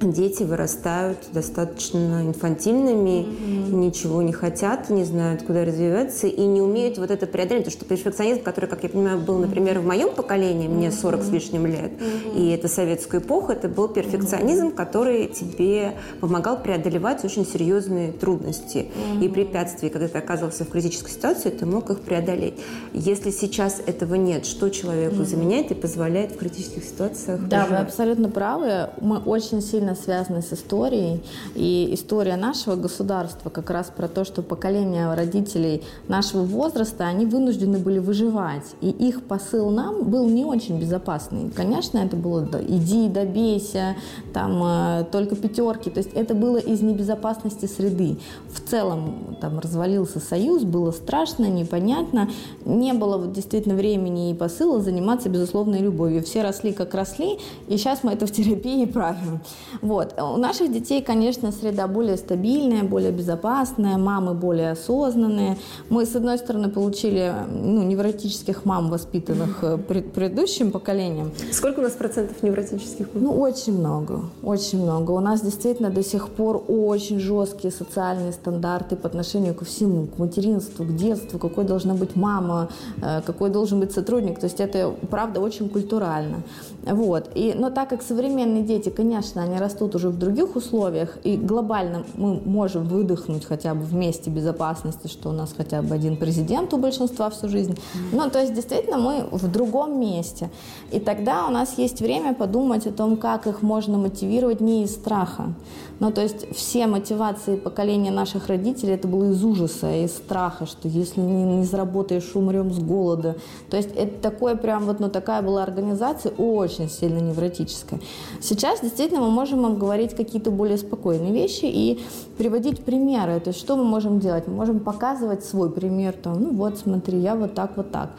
дети 0.00 0.42
вырастают 0.42 1.18
достаточно 1.32 2.22
инфантильными, 2.22 3.26
mm-hmm. 3.26 3.74
ничего 3.74 4.22
не 4.22 4.32
хотят, 4.32 4.90
не 4.90 5.04
знают, 5.04 5.42
куда 5.42 5.64
развиваться 5.64 6.26
и 6.26 6.44
не 6.44 6.60
умеют 6.60 6.98
вот 6.98 7.10
это 7.10 7.26
преодолеть. 7.26 7.64
Потому 7.64 7.78
что 7.78 7.84
перфекционизм, 7.86 8.42
который, 8.42 8.66
как 8.66 8.82
я 8.82 8.88
понимаю, 8.88 9.20
был, 9.20 9.38
например, 9.38 9.80
в 9.80 9.86
моем 9.86 10.14
поколении, 10.14 10.68
мне 10.68 10.90
40 10.90 11.22
с 11.22 11.28
лишним 11.30 11.66
лет, 11.66 11.92
mm-hmm. 11.92 12.36
и 12.36 12.50
это 12.50 12.68
советскую 12.68 13.22
эпоху, 13.22 13.52
это 13.52 13.68
был 13.68 13.88
перфекционизм, 13.88 14.68
mm-hmm. 14.68 14.74
который 14.74 15.26
тебе 15.28 15.92
помогал 16.20 16.60
преодолевать 16.60 17.24
очень 17.24 17.46
серьезные 17.46 18.12
трудности 18.12 18.88
mm-hmm. 18.88 19.24
и 19.24 19.28
препятствия. 19.28 19.90
Когда 19.90 20.08
ты 20.08 20.18
оказывался 20.18 20.64
в 20.64 20.70
критической 20.70 21.10
ситуации, 21.10 21.50
ты 21.50 21.66
мог 21.66 21.90
их 21.90 22.00
преодолеть. 22.00 22.54
Если 22.92 23.30
сейчас 23.30 23.80
этого 23.86 24.14
нет, 24.14 24.46
что 24.46 24.68
человеку 24.70 25.16
mm-hmm. 25.16 25.24
заменяет 25.24 25.70
и 25.70 25.74
позволяет 25.74 26.32
в 26.32 26.38
критических 26.38 26.84
ситуациях 26.84 27.40
Да, 27.48 27.62
выживать? 27.62 27.70
вы 27.70 27.86
абсолютно 27.86 28.28
правы. 28.28 28.90
Мы 29.00 29.18
очень 29.18 29.60
сильно 29.62 29.73
связаны 29.94 30.42
с 30.42 30.52
историей. 30.52 31.22
И 31.54 31.88
история 31.92 32.36
нашего 32.36 32.76
государства 32.76 33.50
как 33.50 33.70
раз 33.70 33.90
про 33.94 34.08
то, 34.08 34.24
что 34.24 34.42
поколение 34.42 35.12
родителей 35.14 35.82
нашего 36.08 36.42
возраста, 36.42 37.06
они 37.06 37.26
вынуждены 37.26 37.78
были 37.78 37.98
выживать. 37.98 38.64
И 38.80 38.90
их 38.90 39.24
посыл 39.24 39.70
нам 39.70 40.04
был 40.04 40.28
не 40.28 40.44
очень 40.44 40.78
безопасный. 40.78 41.50
Конечно, 41.50 41.98
это 41.98 42.16
было 42.16 42.48
«иди, 42.66 43.08
добейся», 43.08 43.96
там 44.32 44.62
э, 44.62 45.04
только 45.10 45.36
пятерки. 45.36 45.90
То 45.90 45.98
есть 45.98 46.10
это 46.14 46.34
было 46.34 46.58
из 46.58 46.80
небезопасности 46.80 47.66
среды. 47.66 48.18
В 48.52 48.60
целом 48.60 49.36
там 49.40 49.58
развалился 49.58 50.20
союз, 50.20 50.62
было 50.62 50.90
страшно, 50.90 51.46
непонятно. 51.46 52.30
Не 52.64 52.92
было 52.92 53.18
вот, 53.18 53.32
действительно 53.32 53.74
времени 53.74 54.30
и 54.30 54.34
посыла 54.34 54.80
заниматься 54.80 55.28
безусловной 55.28 55.80
любовью. 55.80 56.22
Все 56.22 56.42
росли 56.42 56.72
как 56.72 56.94
росли, 56.94 57.38
и 57.68 57.76
сейчас 57.76 58.02
мы 58.02 58.12
это 58.12 58.26
в 58.26 58.32
терапии 58.32 58.84
правим. 58.94 59.40
Вот. 59.82 60.14
У 60.20 60.36
наших 60.36 60.72
детей, 60.72 61.02
конечно, 61.02 61.52
среда 61.52 61.86
более 61.86 62.16
стабильная, 62.16 62.82
более 62.82 63.12
безопасная, 63.12 63.98
мамы 63.98 64.34
более 64.34 64.72
осознанные. 64.72 65.56
Мы, 65.88 66.06
с 66.06 66.14
одной 66.16 66.38
стороны, 66.38 66.68
получили 66.68 67.32
ну, 67.50 67.82
невротических 67.82 68.64
мам, 68.64 68.90
воспитанных 68.90 69.62
э, 69.62 69.78
пред, 69.78 70.12
предыдущим 70.12 70.70
поколением. 70.70 71.32
Сколько 71.52 71.80
у 71.80 71.82
нас 71.82 71.92
процентов 71.92 72.42
невротических 72.42 73.08
мам? 73.14 73.24
Ну, 73.24 73.40
очень 73.40 73.78
много, 73.78 74.20
очень 74.42 74.82
много. 74.82 75.12
У 75.12 75.20
нас 75.20 75.40
действительно 75.40 75.90
до 75.90 76.02
сих 76.02 76.28
пор 76.28 76.64
очень 76.68 77.18
жесткие 77.20 77.72
социальные 77.72 78.32
стандарты 78.32 78.96
по 78.96 79.08
отношению 79.08 79.54
ко 79.54 79.64
всему, 79.64 80.06
к 80.06 80.18
материнству, 80.18 80.84
к 80.84 80.96
детству, 80.96 81.38
какой 81.38 81.64
должна 81.64 81.94
быть 81.94 82.16
мама, 82.16 82.68
э, 83.02 83.22
какой 83.22 83.50
должен 83.50 83.80
быть 83.80 83.92
сотрудник. 83.92 84.38
То 84.38 84.46
есть 84.46 84.60
это, 84.60 84.94
правда, 85.10 85.40
очень 85.40 85.68
культурально. 85.68 86.42
Вот. 86.82 87.30
И, 87.34 87.54
но 87.56 87.70
так 87.70 87.88
как 87.88 88.02
современные 88.02 88.62
дети, 88.62 88.90
конечно, 88.90 89.42
они 89.42 89.53
растут 89.58 89.94
уже 89.94 90.08
в 90.08 90.18
других 90.18 90.56
условиях, 90.56 91.18
и 91.24 91.36
глобально 91.36 92.04
мы 92.16 92.40
можем 92.44 92.84
выдохнуть 92.84 93.44
хотя 93.44 93.74
бы 93.74 93.82
вместе 93.82 94.30
безопасности, 94.30 95.08
что 95.08 95.30
у 95.30 95.32
нас 95.32 95.54
хотя 95.56 95.82
бы 95.82 95.94
один 95.94 96.16
президент 96.16 96.72
у 96.74 96.78
большинства 96.78 97.30
всю 97.30 97.48
жизнь. 97.48 97.78
Ну, 98.12 98.30
то 98.30 98.40
есть, 98.40 98.54
действительно, 98.54 98.98
мы 98.98 99.26
в 99.30 99.50
другом 99.50 100.00
месте. 100.00 100.50
И 100.90 101.00
тогда 101.00 101.46
у 101.46 101.50
нас 101.50 101.78
есть 101.78 102.00
время 102.00 102.34
подумать 102.34 102.86
о 102.86 102.92
том, 102.92 103.16
как 103.16 103.46
их 103.46 103.62
можно 103.62 103.98
мотивировать 103.98 104.60
не 104.60 104.84
из 104.84 104.94
страха. 104.94 105.54
Ну, 106.00 106.10
то 106.10 106.22
есть, 106.22 106.54
все 106.54 106.86
мотивации 106.86 107.56
поколения 107.56 108.10
наших 108.10 108.48
родителей, 108.48 108.94
это 108.94 109.08
было 109.08 109.30
из 109.30 109.44
ужаса, 109.44 109.92
из 109.94 110.12
страха, 110.16 110.66
что 110.66 110.88
если 110.88 111.20
не, 111.20 111.44
не 111.44 111.64
заработаешь, 111.64 112.32
умрем 112.34 112.72
с 112.72 112.78
голода. 112.78 113.36
То 113.70 113.76
есть, 113.76 113.90
это 113.94 114.20
такое 114.20 114.56
прям 114.56 114.84
вот, 114.84 115.00
ну, 115.00 115.08
такая 115.08 115.42
была 115.42 115.62
организация 115.62 116.32
очень 116.32 116.88
сильно 116.88 117.18
невротическая. 117.18 118.00
Сейчас 118.40 118.80
действительно 118.80 119.20
мы 119.20 119.30
можем 119.30 119.62
вам 119.62 119.78
говорить 119.78 120.14
какие-то 120.14 120.50
более 120.50 120.78
спокойные 120.78 121.32
вещи 121.32 121.64
и 121.64 122.04
приводить 122.38 122.84
примеры. 122.84 123.40
То 123.40 123.48
есть 123.48 123.60
что 123.60 123.76
мы 123.76 123.84
можем 123.84 124.20
делать? 124.20 124.46
Мы 124.46 124.54
можем 124.54 124.80
показывать 124.80 125.44
свой 125.44 125.70
пример. 125.70 126.14
Там, 126.14 126.42
ну 126.42 126.50
вот, 126.52 126.78
смотри, 126.78 127.18
я 127.18 127.34
вот 127.34 127.54
так, 127.54 127.76
вот 127.76 127.90
так. 127.90 128.10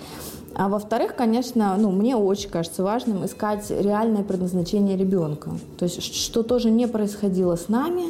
А 0.56 0.70
во-вторых, 0.70 1.16
конечно, 1.16 1.76
ну, 1.78 1.92
мне 1.92 2.16
очень 2.16 2.50
кажется 2.50 2.82
важным 2.82 3.26
искать 3.26 3.70
реальное 3.70 4.24
предназначение 4.24 4.96
ребенка. 4.96 5.52
То 5.78 5.84
есть, 5.84 6.02
что 6.02 6.44
тоже 6.44 6.72
не 6.72 6.88
происходило 6.88 7.58
с 7.58 7.68
нами. 7.68 8.06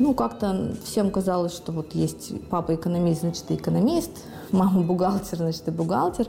Ну, 0.00 0.12
как-то 0.12 0.74
всем 0.84 1.12
казалось, 1.12 1.54
что 1.54 1.70
вот 1.70 1.94
есть 1.94 2.32
папа 2.50 2.74
экономист, 2.74 3.20
значит, 3.20 3.44
и 3.50 3.54
экономист, 3.54 4.10
мама 4.50 4.82
бухгалтер, 4.82 5.38
значит, 5.38 5.68
и 5.68 5.70
бухгалтер. 5.70 6.26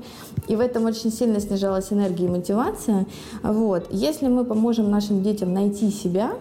И 0.48 0.56
в 0.56 0.60
этом 0.60 0.86
очень 0.86 1.12
сильно 1.12 1.40
снижалась 1.40 1.92
энергия 1.92 2.26
и 2.26 2.30
мотивация. 2.30 3.08
Вот. 3.42 3.88
Если 3.90 4.28
мы 4.28 4.46
поможем 4.46 4.92
нашим 4.92 5.24
детям 5.24 5.52
найти 5.52 5.90
себя, 5.90 6.34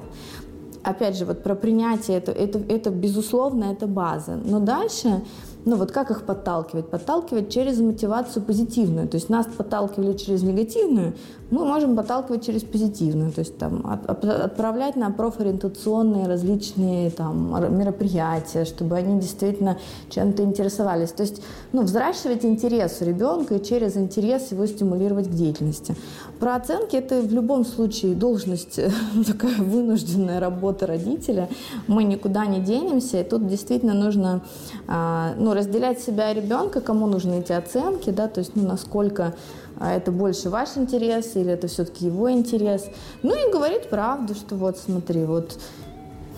опять 0.83 1.17
же, 1.17 1.25
вот 1.25 1.43
про 1.43 1.55
принятие, 1.55 2.19
это, 2.19 2.31
это, 2.31 2.59
это 2.59 2.91
безусловно, 2.91 3.73
это 3.73 3.87
база. 3.87 4.39
Но 4.45 4.61
дальше 4.61 5.23
ну 5.65 5.77
вот 5.77 5.93
как 5.93 6.11
их 6.11 6.25
подталкивать? 6.25 6.91
Подталкивать 6.91 7.51
через 7.51 7.79
мотивацию 7.79 8.43
позитивную. 8.43 9.09
То 9.09 9.17
есть 9.17 9.31
нас 9.31 9.47
подталкивали 9.47 10.17
через 10.17 10.43
негативную, 10.43 11.15
мы 11.55 11.65
можем 11.65 11.95
подталкивать 11.95 12.45
через 12.45 12.63
позитивную. 12.63 13.31
То 13.31 13.41
есть 13.41 13.57
там 13.59 13.87
от, 13.87 14.25
отправлять 14.25 14.97
на 14.97 15.11
профориентационные 15.11 16.27
различные 16.27 17.11
там 17.11 17.79
мероприятия, 17.79 18.65
чтобы 18.65 18.97
они 18.97 19.21
действительно 19.21 19.79
чем-то 20.11 20.43
интересовались. 20.43 21.13
То 21.13 21.23
есть 21.23 21.43
ну, 21.73 21.83
взращивать 21.83 22.45
интерес 22.45 22.99
у 23.01 23.05
ребенка 23.05 23.55
и 23.55 23.65
через 23.65 23.97
интерес 23.97 24.51
его 24.51 24.67
стимулировать 24.67 25.29
к 25.29 25.31
деятельности. 25.31 25.95
Про 26.41 26.57
оценки 26.57 26.97
это 26.97 27.21
в 27.21 27.33
любом 27.33 27.65
случае 27.65 28.15
должность, 28.15 28.81
такая 29.27 29.57
вынужденная 29.57 30.41
работа 30.41 30.89
родителя. 30.89 31.49
Мы 31.87 32.03
никуда 32.03 32.47
не 32.47 32.59
денемся, 32.59 33.21
и 33.21 33.25
тут 33.25 33.47
действительно 33.47 33.95
нужно 33.95 34.43
а, 34.89 35.35
ну, 35.39 35.55
разделять 35.55 36.01
себя 36.01 36.33
и 36.33 36.35
ребенка, 36.35 36.81
кому 36.81 37.07
нужны 37.07 37.39
эти 37.39 37.53
оценки, 37.53 38.11
да, 38.11 38.27
то 38.27 38.41
есть, 38.41 38.57
ну, 38.57 38.67
насколько 38.67 39.35
а, 39.79 39.93
это 39.93 40.13
больше 40.13 40.51
ваш 40.51 40.77
интерес 40.77 41.37
или 41.37 41.53
это 41.53 41.67
все-таки 41.69 42.07
его 42.07 42.31
интерес. 42.31 42.87
Ну 43.23 43.35
и 43.35 43.53
говорить 43.53 43.89
правду, 43.89 44.35
что 44.35 44.57
вот 44.57 44.79
смотри, 44.79 45.25
вот, 45.25 45.59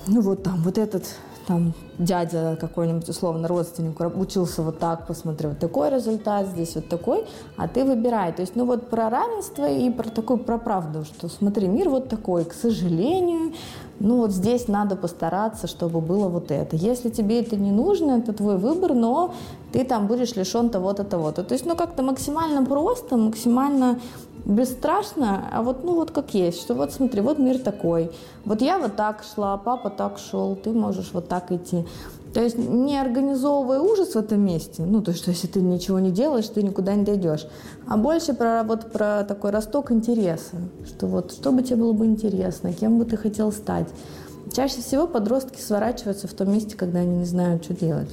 ну 0.06 0.20
вот 0.20 0.42
там, 0.42 0.62
вот 0.62 0.78
этот 0.78 1.04
там 1.46 1.74
дядя 1.98 2.56
какой-нибудь 2.60 3.08
условно 3.08 3.48
родственник 3.48 4.00
учился 4.16 4.62
вот 4.62 4.78
так, 4.78 5.06
посмотри, 5.06 5.48
вот 5.48 5.58
такой 5.58 5.90
результат, 5.90 6.48
здесь 6.48 6.74
вот 6.74 6.88
такой, 6.88 7.24
а 7.56 7.68
ты 7.68 7.84
выбирай. 7.84 8.32
То 8.32 8.42
есть, 8.42 8.56
ну 8.56 8.64
вот 8.64 8.90
про 8.90 9.08
равенство 9.08 9.68
и 9.70 9.88
про 9.90 10.08
такую, 10.10 10.38
про 10.38 10.58
правду, 10.58 11.04
что 11.04 11.28
смотри, 11.28 11.68
мир 11.68 11.88
вот 11.88 12.08
такой, 12.08 12.44
к 12.44 12.52
сожалению, 12.52 13.52
ну 14.00 14.18
вот 14.18 14.32
здесь 14.32 14.68
надо 14.68 14.96
постараться, 14.96 15.66
чтобы 15.66 16.00
было 16.00 16.28
вот 16.28 16.50
это. 16.50 16.76
Если 16.76 17.10
тебе 17.10 17.40
это 17.40 17.56
не 17.56 17.70
нужно, 17.70 18.12
это 18.18 18.32
твой 18.32 18.58
выбор, 18.58 18.94
но 18.94 19.34
ты 19.72 19.84
там 19.84 20.06
будешь 20.06 20.36
лишен 20.36 20.70
того-то, 20.70 21.04
того-то. 21.04 21.44
То 21.44 21.54
есть, 21.54 21.66
ну 21.66 21.76
как-то 21.76 22.02
максимально 22.02 22.64
просто, 22.64 23.16
максимально 23.16 23.98
бесстрашно, 24.44 25.48
а 25.52 25.62
вот, 25.62 25.82
ну 25.84 25.94
вот 25.94 26.12
как 26.12 26.34
есть, 26.34 26.60
что 26.60 26.74
вот 26.74 26.92
смотри, 26.92 27.20
вот 27.20 27.38
мир 27.38 27.58
такой. 27.58 28.10
Вот 28.44 28.62
я 28.62 28.78
вот 28.78 28.94
так 28.96 29.24
шла, 29.34 29.56
папа 29.56 29.90
так 29.90 30.18
шел, 30.18 30.54
ты 30.54 30.70
можешь 30.70 31.10
вот 31.12 31.28
так 31.28 31.50
идти. 31.50 31.84
То 32.36 32.42
есть 32.42 32.58
не 32.58 32.98
организовывая 32.98 33.80
ужас 33.80 34.10
в 34.10 34.16
этом 34.16 34.44
месте, 34.44 34.82
ну, 34.82 35.00
то 35.00 35.10
есть, 35.10 35.26
если 35.26 35.46
ты 35.46 35.62
ничего 35.62 36.00
не 36.00 36.10
делаешь, 36.10 36.46
ты 36.46 36.62
никуда 36.62 36.94
не 36.94 37.02
дойдешь, 37.02 37.46
а 37.88 37.96
больше 37.96 38.34
про, 38.34 38.62
вот, 38.62 38.92
про 38.92 39.24
такой 39.24 39.52
росток 39.52 39.90
интереса, 39.90 40.56
что 40.86 41.06
вот, 41.06 41.32
что 41.32 41.50
бы 41.50 41.62
тебе 41.62 41.76
было 41.76 41.94
бы 41.94 42.04
интересно, 42.04 42.74
кем 42.74 42.98
бы 42.98 43.06
ты 43.06 43.16
хотел 43.16 43.52
стать. 43.52 43.88
Чаще 44.54 44.82
всего 44.82 45.06
подростки 45.06 45.62
сворачиваются 45.62 46.28
в 46.28 46.34
том 46.34 46.52
месте, 46.52 46.76
когда 46.76 46.98
они 46.98 47.20
не 47.20 47.24
знают, 47.24 47.64
что 47.64 47.72
делать. 47.72 48.10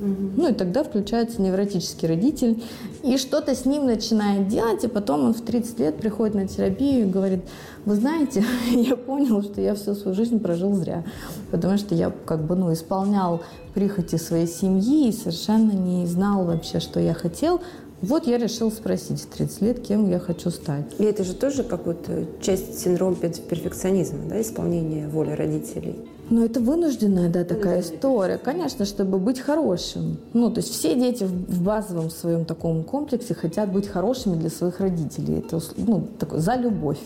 Ну 0.00 0.48
и 0.48 0.52
тогда 0.52 0.82
включается 0.82 1.40
невротический 1.40 2.08
родитель, 2.08 2.62
и 3.02 3.16
что-то 3.16 3.54
с 3.54 3.64
ним 3.64 3.86
начинает 3.86 4.48
делать, 4.48 4.82
и 4.84 4.88
потом 4.88 5.26
он 5.26 5.34
в 5.34 5.40
30 5.40 5.78
лет 5.78 5.96
приходит 5.98 6.34
на 6.34 6.48
терапию 6.48 7.06
и 7.06 7.10
говорит, 7.10 7.44
вы 7.84 7.94
знаете, 7.94 8.44
я 8.70 8.96
понял, 8.96 9.42
что 9.42 9.60
я 9.60 9.74
всю 9.74 9.94
свою 9.94 10.16
жизнь 10.16 10.40
прожил 10.40 10.74
зря, 10.74 11.04
потому 11.50 11.78
что 11.78 11.94
я 11.94 12.12
как 12.24 12.44
бы 12.44 12.56
ну, 12.56 12.72
исполнял 12.72 13.42
прихоти 13.74 14.16
своей 14.16 14.46
семьи 14.46 15.08
и 15.08 15.12
совершенно 15.12 15.72
не 15.72 16.06
знал 16.06 16.44
вообще, 16.44 16.80
что 16.80 16.98
я 16.98 17.14
хотел, 17.14 17.60
вот 18.02 18.26
я 18.26 18.36
решил 18.36 18.70
спросить 18.70 19.22
в 19.22 19.26
30 19.28 19.62
лет, 19.62 19.80
кем 19.80 20.10
я 20.10 20.18
хочу 20.18 20.50
стать. 20.50 20.84
И 20.98 21.04
это 21.04 21.24
же 21.24 21.34
тоже 21.34 21.62
какая-то 21.62 22.26
часть 22.42 22.80
синдрома 22.80 23.16
перфекционизма, 23.16 24.18
да, 24.28 24.42
исполнение 24.42 25.08
воли 25.08 25.30
родителей. 25.30 25.96
Ну, 26.30 26.44
это 26.44 26.60
вынужденная, 26.60 27.28
да, 27.28 27.44
такая 27.44 27.80
история. 27.80 28.38
Конечно, 28.38 28.86
чтобы 28.86 29.18
быть 29.18 29.40
хорошим. 29.40 30.16
Ну, 30.32 30.50
то 30.50 30.60
есть 30.60 30.72
все 30.72 30.94
дети 30.94 31.24
в 31.24 31.62
базовом 31.62 32.10
своем 32.10 32.44
таком 32.44 32.82
комплексе 32.82 33.34
хотят 33.34 33.70
быть 33.70 33.86
хорошими 33.86 34.36
для 34.36 34.48
своих 34.48 34.80
родителей. 34.80 35.38
Это, 35.38 35.60
ну, 35.76 36.06
такой, 36.18 36.40
за 36.40 36.54
любовь. 36.54 37.00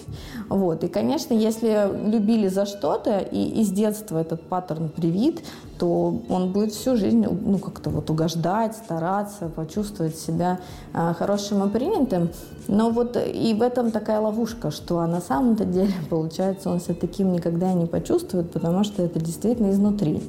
Вот. 0.48 0.84
И, 0.84 0.88
конечно, 0.88 1.34
если 1.34 1.88
любили 2.08 2.48
за 2.48 2.64
что-то, 2.64 3.18
и 3.18 3.60
из 3.60 3.70
детства 3.70 4.18
этот 4.18 4.42
паттерн 4.42 4.88
привит, 4.88 5.42
то 5.78 6.20
он 6.28 6.52
будет 6.52 6.72
всю 6.72 6.96
жизнь, 6.96 7.24
ну, 7.24 7.58
как-то 7.58 7.90
вот 7.90 8.10
угождать, 8.10 8.76
стараться, 8.76 9.48
почувствовать 9.48 10.16
себя 10.16 10.58
э, 10.92 11.14
хорошим 11.18 11.64
и 11.64 11.70
принятым. 11.70 12.30
Но 12.66 12.90
вот 12.90 13.16
и 13.16 13.54
в 13.54 13.62
этом 13.62 13.90
такая 13.90 14.20
ловушка, 14.20 14.70
что 14.70 15.04
на 15.06 15.20
самом-то 15.20 15.64
деле, 15.64 15.92
получается, 16.10 16.70
он 16.70 16.80
себя 16.80 16.94
таким 16.94 17.32
никогда 17.32 17.72
не 17.72 17.86
почувствует, 17.86 18.50
потому 18.50 18.84
что 18.84 19.02
это 19.02 19.20
действительно 19.20 19.70
изнутри. 19.70 20.22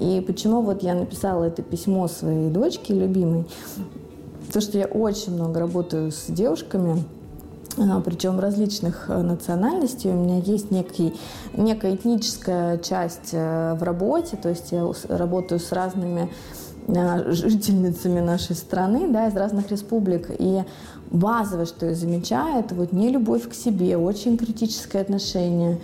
И 0.00 0.22
почему 0.26 0.62
вот 0.62 0.82
я 0.82 0.94
написала 0.94 1.44
это 1.44 1.62
письмо 1.62 2.08
своей 2.08 2.50
дочке 2.50 2.94
любимой, 2.94 3.46
то, 4.52 4.60
что 4.60 4.78
я 4.78 4.86
очень 4.86 5.34
много 5.34 5.60
работаю 5.60 6.12
с 6.12 6.26
девушками, 6.28 7.02
а, 7.02 7.15
причем 8.00 8.40
различных 8.40 9.06
э, 9.08 9.22
национальностей. 9.22 10.10
У 10.10 10.14
меня 10.14 10.38
есть 10.38 10.70
некий, 10.70 11.14
некая 11.54 11.94
этническая 11.94 12.78
часть 12.78 13.30
э, 13.32 13.74
в 13.74 13.82
работе, 13.82 14.36
то 14.36 14.48
есть 14.48 14.72
я 14.72 14.90
работаю 15.08 15.60
с 15.60 15.72
разными 15.72 16.30
э, 16.88 17.32
жительницами 17.32 18.20
нашей 18.20 18.56
страны, 18.56 19.08
да, 19.10 19.28
из 19.28 19.36
разных 19.36 19.70
республик. 19.70 20.30
И 20.38 20.62
базовое, 21.10 21.66
что 21.66 21.86
я 21.86 21.94
замечаю, 21.94 22.60
это 22.60 22.74
вот 22.74 22.92
не 22.92 23.10
любовь 23.10 23.48
к 23.48 23.54
себе, 23.54 23.96
очень 23.96 24.38
критическое 24.38 25.00
отношение. 25.00 25.78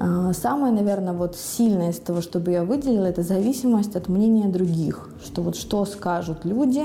А, 0.00 0.32
самое, 0.32 0.72
наверное, 0.72 1.12
вот 1.12 1.36
сильное 1.36 1.90
из 1.90 1.98
того, 1.98 2.20
чтобы 2.20 2.52
я 2.52 2.64
выделила, 2.64 3.06
это 3.06 3.22
зависимость 3.22 3.96
от 3.96 4.08
мнения 4.08 4.48
других. 4.48 5.10
Что 5.24 5.42
вот 5.42 5.56
что 5.56 5.84
скажут 5.84 6.44
люди, 6.44 6.84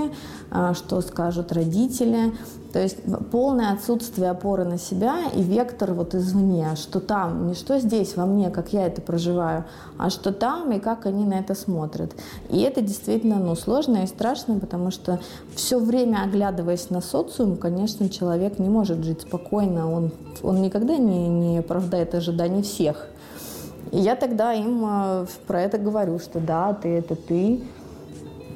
а, 0.49 0.73
что 0.73 1.01
скажут 1.01 1.51
родители, 1.51 2.33
то 2.73 2.79
есть 2.79 2.97
полное 3.29 3.71
отсутствие 3.71 4.31
опоры 4.31 4.65
на 4.65 4.79
себя 4.79 5.29
и 5.35 5.43
вектор 5.43 5.93
вот 5.93 6.15
извне, 6.15 6.69
что 6.75 6.99
там, 6.99 7.47
не 7.47 7.53
что 7.53 7.79
здесь 7.79 8.17
во 8.17 8.25
мне, 8.25 8.49
как 8.49 8.73
я 8.73 8.87
это 8.87 8.99
проживаю, 8.99 9.65
а 9.99 10.09
что 10.09 10.33
там 10.33 10.71
и 10.71 10.79
как 10.79 11.05
они 11.05 11.23
на 11.23 11.35
это 11.35 11.53
смотрят. 11.53 12.11
И 12.49 12.61
это 12.61 12.81
действительно 12.81 13.35
ну, 13.35 13.55
сложно 13.55 14.03
и 14.03 14.07
страшно, 14.07 14.57
потому 14.57 14.89
что 14.89 15.19
все 15.53 15.77
время 15.77 16.23
оглядываясь 16.23 16.89
на 16.89 17.01
социум, 17.01 17.57
конечно, 17.57 18.09
человек 18.09 18.57
не 18.57 18.69
может 18.69 19.03
жить 19.03 19.21
спокойно, 19.21 19.91
он, 19.91 20.11
он 20.41 20.63
никогда 20.63 20.97
не, 20.97 21.27
не 21.27 21.59
оправдает 21.59 22.15
ожиданий 22.15 22.63
всех. 22.63 23.02
И 23.91 23.99
я 23.99 24.15
тогда 24.15 24.53
им 24.53 24.83
э, 24.85 25.25
про 25.47 25.61
это 25.61 25.77
говорю, 25.77 26.19
что 26.19 26.39
да, 26.39 26.73
ты 26.73 26.89
это 26.89 27.15
ты, 27.15 27.61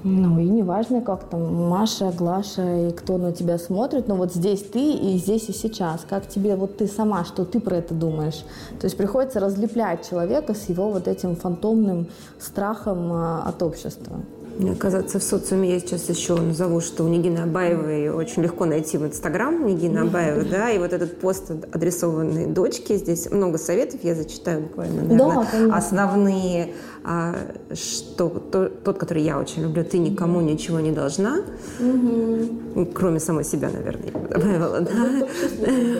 ну, 0.04 0.40
и 0.40 0.46
неважно, 0.46 1.02
как 1.02 1.26
там 1.26 1.70
Маша, 1.70 2.12
Глаша 2.12 2.88
и 2.88 2.92
кто 2.92 3.18
на 3.18 3.34
тебя 3.34 3.58
смотрит, 3.58 4.08
но 4.08 4.16
вот 4.16 4.34
здесь 4.34 4.62
ты 4.62 4.94
и 4.94 5.18
здесь 5.18 5.50
и 5.50 5.54
сейчас. 5.54 6.06
Как 6.08 6.28
тебе, 6.28 6.56
вот 6.56 6.78
ты 6.78 6.88
сама, 6.88 7.26
что 7.26 7.46
ты 7.46 7.60
про 7.60 7.78
это 7.78 7.94
думаешь? 7.94 8.46
То 8.80 8.86
есть 8.86 8.96
приходится 8.96 9.40
разлеплять 9.40 10.08
человека 10.10 10.54
с 10.54 10.70
его 10.70 10.92
вот 10.92 11.08
этим 11.08 11.36
фантомным 11.36 12.08
страхом 12.40 13.12
а, 13.12 13.44
от 13.46 13.62
общества. 13.64 14.22
Мне 14.58 14.76
кажется, 14.76 15.20
в 15.20 15.24
социуме 15.24 15.74
я 15.74 15.80
сейчас 15.80 16.10
еще 16.10 16.36
назову, 16.36 16.82
что 16.82 17.04
у 17.04 17.08
Нигины 17.08 17.40
Абаевой 17.40 18.10
очень 18.10 18.42
легко 18.42 18.66
найти 18.66 18.98
в 18.98 19.06
Инстаграм 19.06 19.66
Нигина 19.66 20.02
Абаева, 20.02 20.44
да, 20.44 20.72
и 20.72 20.80
вот 20.80 20.94
этот 20.94 21.20
пост, 21.20 21.52
адресованный 21.72 22.48
дочке, 22.48 22.98
здесь 22.98 23.30
много 23.30 23.60
советов, 23.60 24.00
я 24.04 24.16
зачитаю 24.16 24.62
буквально, 24.62 25.04
наверное, 25.04 25.48
да, 25.52 25.76
основные, 25.76 26.74
а, 27.04 27.36
что 27.74 28.30
то, 28.30 28.70
тот, 28.70 28.98
который 28.98 29.22
я 29.22 29.40
очень 29.40 29.62
люблю, 29.64 29.84
ты 29.84 30.00
никому 30.00 30.42
ничего 30.42 30.80
не 30.80 30.92
должна, 30.92 31.42
угу. 31.80 32.86
кроме 32.94 33.20
самой 33.20 33.44
себя, 33.44 33.70
наверное, 33.70 34.12
я 34.12 34.20
бы 34.20 34.28
добавила, 34.28 34.82
да? 34.82 35.28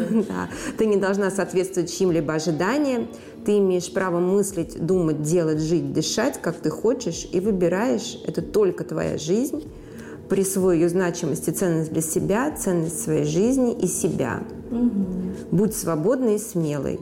да. 0.28 0.50
Ты 0.78 0.88
не 0.88 0.98
должна 0.98 1.30
соответствовать 1.30 1.94
чьим-либо 1.96 2.34
ожиданиям, 2.34 3.08
ты 3.48 3.60
имеешь 3.60 3.90
право 3.94 4.20
мыслить, 4.20 4.78
думать, 4.86 5.22
делать, 5.22 5.62
жить, 5.62 5.94
дышать, 5.94 6.38
как 6.42 6.58
ты 6.58 6.70
хочешь, 6.70 7.26
и 7.32 7.40
выбираешь. 7.40 8.20
Это 8.28 8.42
только 8.42 8.84
твоя 8.84 9.18
жизнь. 9.18 9.64
Присвой 10.28 10.80
ее 10.80 10.90
значимость 10.90 11.48
и 11.48 11.54
ценность 11.54 11.94
для 11.94 12.02
себя, 12.02 12.52
ценность 12.52 13.02
своей 13.02 13.24
жизни 13.24 13.72
и 13.72 13.88
себя. 13.88 14.44
Угу. 14.70 15.06
Будь 15.52 15.74
свободной 15.74 16.36
и 16.36 16.40
смелой. 16.40 17.00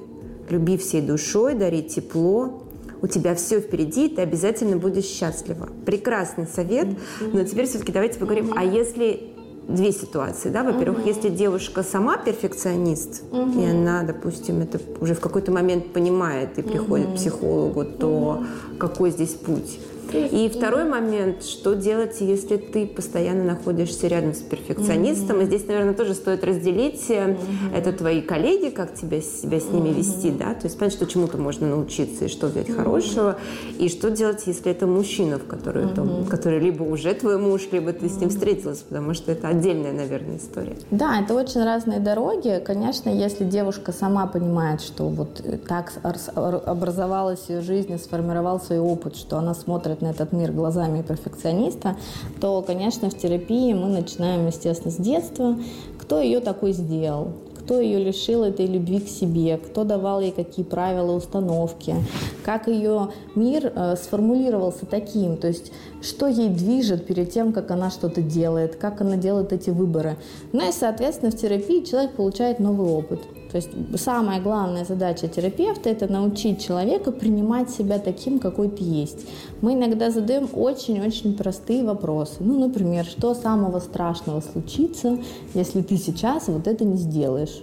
Люби 0.48 0.78
всей 0.78 1.02
душой, 1.02 1.56
дари 1.56 1.82
тепло. 1.82 2.62
У 3.02 3.08
тебя 3.08 3.34
все 3.34 3.60
впереди, 3.60 4.08
ты 4.08 4.22
обязательно 4.22 4.78
будешь 4.78 5.06
счастлива. 5.06 5.70
Прекрасный 5.84 6.46
совет. 6.46 6.90
Но 7.34 7.44
теперь 7.44 7.66
все-таки 7.66 7.92
давайте 7.92 8.20
поговорим, 8.20 8.54
а 8.56 8.64
если 8.64 9.35
две 9.68 9.92
ситуации, 9.92 10.50
да, 10.50 10.64
во-первых, 10.64 11.00
угу. 11.00 11.08
если 11.08 11.30
девушка 11.30 11.84
сама 11.84 12.18
перфекционист, 12.18 13.24
угу. 13.32 13.60
и 13.60 13.66
она, 13.66 14.04
допустим, 14.04 14.62
это 14.62 14.80
уже 15.00 15.16
в 15.16 15.20
какой-то 15.20 15.52
момент 15.52 15.94
понимает 15.94 16.58
и 16.58 16.62
приходит 16.62 17.08
угу. 17.08 17.16
к 17.16 17.18
психологу, 17.18 17.86
то 17.86 18.08
угу. 18.08 18.46
какой 18.78 19.12
здесь 19.12 19.34
путь? 19.34 19.80
И 20.16 20.50
второй 20.50 20.86
момент, 20.86 21.44
что 21.44 21.76
делать, 21.76 22.22
если 22.22 22.58
ты 22.58 22.88
постоянно 22.88 23.44
находишься 23.44 24.08
рядом 24.08 24.34
с 24.34 24.40
перфекционистом. 24.40 25.42
И 25.42 25.46
здесь, 25.46 25.68
наверное, 25.68 25.94
тоже 25.94 26.14
стоит 26.14 26.44
разделить, 26.44 27.10
mm-hmm. 27.10 27.76
это 27.76 27.94
твои 27.94 28.22
коллеги, 28.22 28.70
как 28.70 28.94
тебя, 28.94 29.22
себя 29.22 29.60
с 29.60 29.70
ними 29.70 29.90
вести, 29.90 30.32
да, 30.32 30.54
то 30.54 30.66
есть 30.66 30.78
понять, 30.78 30.94
что 30.94 31.06
чему-то 31.06 31.38
можно 31.38 31.68
научиться 31.68 32.26
и 32.26 32.28
что 32.28 32.48
взять 32.48 32.70
хорошего, 32.70 33.38
и 33.78 33.90
что 33.90 34.10
делать, 34.12 34.44
если 34.46 34.72
это 34.72 34.88
мужчина, 34.88 35.38
в 35.38 35.46
который, 35.46 35.88
там, 35.90 36.26
который 36.26 36.60
либо 36.60 36.84
уже 36.84 37.14
твой 37.14 37.38
муж, 37.38 37.68
либо 37.72 37.94
ты 37.94 38.10
с 38.10 38.18
ним 38.18 38.30
встретилась, 38.30 38.80
потому 38.80 39.14
что 39.14 39.32
это 39.32 39.48
отдельная, 39.48 39.94
наверное, 39.94 40.38
история. 40.38 40.76
Да, 40.92 41.20
это 41.22 41.34
очень 41.34 41.64
разные 41.64 42.00
дороги. 42.00 42.62
Конечно, 42.66 43.10
если 43.10 43.44
девушка 43.44 43.92
сама 43.92 44.28
понимает, 44.28 44.82
что 44.82 45.08
вот 45.08 45.42
так 45.68 45.94
образовалась 46.04 47.46
ее 47.50 47.62
жизнь, 47.62 47.98
сформировал 47.98 48.60
свой 48.60 48.80
опыт, 48.80 49.16
что 49.16 49.38
она 49.38 49.54
смотрит 49.54 50.02
на 50.06 50.12
этот 50.12 50.32
мир 50.32 50.52
глазами 50.52 51.02
перфекциониста, 51.02 51.98
то, 52.40 52.62
конечно, 52.62 53.10
в 53.10 53.18
терапии 53.18 53.74
мы 53.74 53.90
начинаем, 53.90 54.48
естественно, 54.48 54.92
с 54.92 54.98
детства. 54.98 55.58
Кто 56.00 56.22
ее 56.22 56.40
такой 56.40 56.74
сделал? 56.74 57.30
кто 57.66 57.82
ее 57.82 57.98
лишил 57.98 58.44
этой 58.44 58.68
любви 58.68 59.00
к 59.00 59.08
себе, 59.08 59.58
кто 59.58 59.84
давал 59.84 60.22
ей 60.22 60.32
какие 60.32 60.64
правила, 60.64 61.14
установки, 61.14 61.96
как 62.44 62.68
ее 62.68 63.10
мир 63.34 63.74
э, 63.76 63.96
сформулировался 63.96 64.86
таким, 64.86 65.36
то 65.36 65.48
есть 65.48 65.72
что 66.00 66.28
ей 66.28 66.50
движет 66.50 67.08
перед 67.08 67.32
тем, 67.32 67.54
как 67.54 67.72
она 67.72 67.90
что-то 67.90 68.22
делает, 68.22 68.76
как 68.76 69.02
она 69.02 69.18
делает 69.18 69.52
эти 69.52 69.72
выборы. 69.72 70.16
Ну 70.54 70.70
и, 70.70 70.72
соответственно, 70.72 71.32
в 71.32 71.38
терапии 71.38 71.84
человек 71.84 72.12
получает 72.12 72.60
новый 72.60 72.88
опыт. 72.88 73.22
То 73.56 73.60
есть 73.60 73.72
самая 74.04 74.42
главная 74.42 74.84
задача 74.84 75.30
терапевта– 75.30 75.90
это 75.92 76.12
научить 76.12 76.62
человека 76.62 77.14
принимать 77.14 77.70
себя 77.70 78.00
таким, 78.00 78.40
какой 78.40 78.68
ты 78.68 78.84
есть. 78.84 79.26
Мы 79.62 79.76
иногда 79.76 80.12
задаем 80.12 80.50
очень-очень 80.52 81.38
простые 81.38 81.86
вопросы. 81.86 82.36
Ну, 82.42 82.60
например, 82.60 83.06
что 83.06 83.34
самого 83.34 83.80
страшного 83.80 84.42
случится, 84.42 85.20
если 85.54 85.82
ты 85.82 85.96
сейчас 85.96 86.50
вот 86.50 86.68
это 86.68 86.84
не 86.84 86.98
сделаешь? 86.98 87.62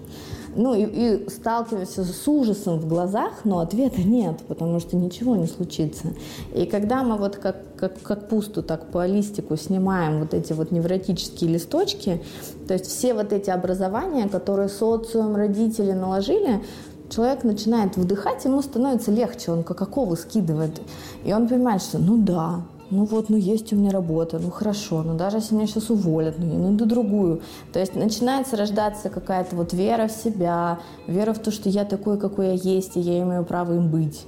Ну 0.55 0.75
и, 0.75 0.85
и 0.85 1.29
сталкиваешься 1.29 2.05
с 2.05 2.29
ужасом 2.29 2.79
в 2.79 2.89
глазах, 2.89 3.45
но 3.45 3.61
ответа 3.61 4.03
нет, 4.03 4.39
потому 4.49 4.81
что 4.81 4.97
ничего 4.97 5.37
не 5.37 5.47
случится. 5.47 6.09
И 6.55 6.67
когда 6.67 7.03
мы 7.03 7.17
вот 7.17 7.37
как, 7.37 7.57
как, 7.77 8.01
как 8.03 8.29
пусту, 8.29 8.63
так 8.63 8.87
по 8.87 9.07
листику 9.07 9.57
снимаем 9.57 10.21
вот 10.21 10.35
эти 10.35 10.53
вот 10.53 10.71
невротические 10.71 11.51
листочки, 11.51 12.23
то 12.69 12.75
есть 12.75 12.87
все 12.87 13.15
вот 13.15 13.33
эти 13.33 13.51
образования, 13.51 14.29
которые 14.29 14.69
социум, 14.69 15.37
родители 15.37 15.93
наложили, 15.93 16.63
человек 17.09 17.45
начинает 17.45 17.97
вдыхать, 17.97 18.45
ему 18.45 18.63
становится 18.63 19.11
легче, 19.11 19.53
он 19.53 19.65
как 19.65 19.81
оковы 19.83 20.17
скидывает. 20.17 20.81
И 21.25 21.33
он 21.33 21.49
понимает, 21.49 21.83
что 21.83 21.99
ну 21.99 22.17
да, 22.17 22.63
ну 22.93 23.07
вот, 23.07 23.31
ну 23.31 23.39
есть 23.39 23.73
у 23.73 23.77
меня 23.77 23.91
работа, 23.91 24.39
ну 24.39 24.51
хорошо, 24.51 25.03
ну 25.03 25.15
даже 25.17 25.39
если 25.39 25.55
меня 25.55 25.67
сейчас 25.67 25.89
уволят, 25.89 26.39
ну 26.39 26.47
я 26.47 26.59
найду 26.59 26.85
другую. 26.85 27.41
То 27.73 27.81
есть 27.81 27.95
начинается 27.95 28.57
рождаться 28.57 29.09
какая-то 29.09 29.57
вот 29.57 29.73
вера 29.73 30.09
в 30.09 30.13
себя, 30.13 30.79
вера 31.07 31.33
в 31.33 31.39
то, 31.39 31.51
что 31.51 31.71
я 31.71 31.87
такой, 31.87 32.19
какой 32.19 32.49
я 32.49 32.53
есть, 32.53 32.99
и 32.99 33.01
я 33.01 33.23
имею 33.23 33.45
право 33.45 33.75
им 33.75 33.91
быть 33.91 34.27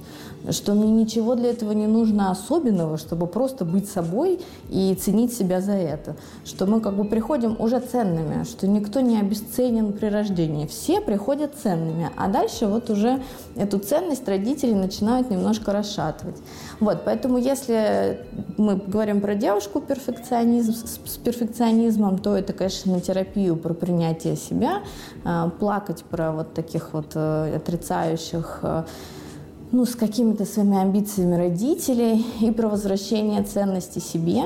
что 0.51 0.73
мне 0.73 0.91
ничего 0.91 1.35
для 1.35 1.51
этого 1.51 1.71
не 1.71 1.87
нужно 1.87 2.31
особенного, 2.31 2.97
чтобы 2.97 3.27
просто 3.27 3.65
быть 3.65 3.89
собой 3.89 4.39
и 4.69 4.95
ценить 4.95 5.33
себя 5.33 5.61
за 5.61 5.73
это. 5.73 6.15
Что 6.43 6.65
мы 6.65 6.81
как 6.81 6.95
бы 6.95 7.05
приходим 7.05 7.55
уже 7.59 7.79
ценными, 7.79 8.43
что 8.43 8.67
никто 8.67 8.99
не 8.99 9.19
обесценен 9.19 9.93
при 9.93 10.07
рождении. 10.07 10.67
Все 10.67 11.01
приходят 11.01 11.55
ценными, 11.55 12.09
а 12.15 12.27
дальше 12.27 12.67
вот 12.67 12.89
уже 12.89 13.21
эту 13.55 13.79
ценность 13.79 14.27
родители 14.27 14.73
начинают 14.73 15.29
немножко 15.29 15.71
расшатывать. 15.71 16.37
Вот, 16.79 17.03
поэтому 17.05 17.37
если 17.37 18.19
мы 18.57 18.75
говорим 18.75 19.21
про 19.21 19.35
девушку 19.35 19.81
перфекционизм, 19.81 20.73
с 20.73 21.17
перфекционизмом, 21.17 22.19
то 22.19 22.37
это, 22.37 22.53
конечно, 22.53 22.93
на 22.93 23.01
терапию 23.01 23.55
про 23.55 23.73
принятие 23.73 24.35
себя, 24.35 24.83
а, 25.23 25.49
плакать 25.49 26.03
про 26.03 26.31
вот 26.31 26.53
таких 26.53 26.93
вот 26.93 27.11
э, 27.15 27.55
отрицающих 27.55 28.59
э, 28.61 28.83
ну, 29.71 29.85
с 29.85 29.95
какими-то 29.95 30.45
своими 30.45 30.77
амбициями 30.77 31.35
родителей 31.35 32.25
и 32.41 32.51
про 32.51 32.69
возвращение 32.69 33.43
ценности 33.43 33.99
себе. 33.99 34.43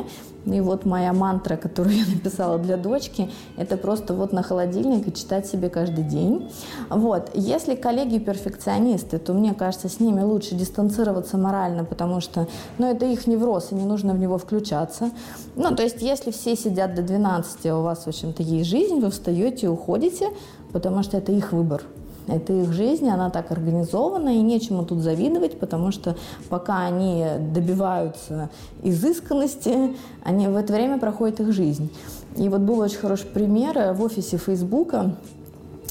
И 0.54 0.62
вот 0.62 0.86
моя 0.86 1.14
мантра, 1.14 1.56
которую 1.56 1.96
я 1.96 2.06
написала 2.14 2.58
для 2.58 2.78
дочки, 2.78 3.30
это 3.58 3.78
просто 3.78 4.14
вот 4.14 4.34
на 4.34 4.44
холодильник 4.44 5.08
и 5.08 5.14
читать 5.14 5.48
себе 5.48 5.70
каждый 5.70 6.04
день. 6.04 6.50
Вот. 6.90 7.32
Если 7.34 7.76
коллеги 7.76 8.20
перфекционисты, 8.20 9.20
то 9.20 9.34
мне 9.34 9.54
кажется, 9.54 9.90
с 9.90 10.00
ними 10.00 10.22
лучше 10.22 10.56
дистанцироваться 10.56 11.38
морально, 11.38 11.86
потому 11.86 12.22
что 12.22 12.48
ну, 12.78 12.88
это 12.88 13.06
их 13.06 13.28
невроз, 13.28 13.72
и 13.72 13.76
не 13.76 13.86
нужно 13.86 14.14
в 14.14 14.20
него 14.20 14.38
включаться. 14.38 15.12
Ну, 15.56 15.76
то 15.76 15.84
есть, 15.84 16.02
если 16.02 16.32
все 16.32 16.56
сидят 16.56 16.96
до 16.96 17.02
12, 17.02 17.66
а 17.66 17.78
у 17.78 17.84
вас, 17.84 18.04
в 18.04 18.08
общем-то, 18.08 18.44
есть 18.44 18.70
жизнь, 18.70 19.00
вы 19.00 19.12
встаете 19.12 19.68
и 19.68 19.70
уходите, 19.70 20.30
потому 20.72 21.04
что 21.04 21.18
это 21.18 21.32
их 21.32 21.52
выбор. 21.52 21.84
Это 22.28 22.54
их 22.54 22.72
жизнь, 22.74 23.08
она 23.10 23.30
так 23.30 23.52
организована, 23.52 24.30
и 24.30 24.42
нечему 24.42 24.86
тут 24.86 25.00
завидовать, 25.00 25.60
потому 25.60 25.92
что 25.92 26.16
пока 26.50 26.86
они 26.86 27.26
добиваются 27.54 28.50
изысканности, 28.84 29.96
они 30.24 30.48
в 30.48 30.56
это 30.56 30.74
время 30.74 31.00
проходит 31.00 31.40
их 31.40 31.52
жизнь. 31.52 31.92
И 32.36 32.48
вот 32.50 32.62
был 32.62 32.80
очень 32.80 33.00
хороший 33.00 33.28
пример 33.28 33.94
в 33.94 34.04
офисе 34.04 34.38
Фейсбука. 34.38 35.16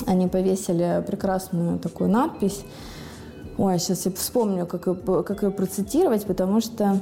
Они 0.07 0.29
повесили 0.29 1.03
прекрасную 1.07 1.79
такую 1.79 2.09
надпись. 2.11 2.63
Ой, 3.57 3.79
сейчас 3.81 4.07
я 4.07 4.13
вспомню, 4.13 4.67
как 4.67 4.87
ее, 4.87 4.95
как 4.95 5.43
ее 5.43 5.51
процитировать, 5.51 6.25
потому 6.25 6.61
что 6.61 7.01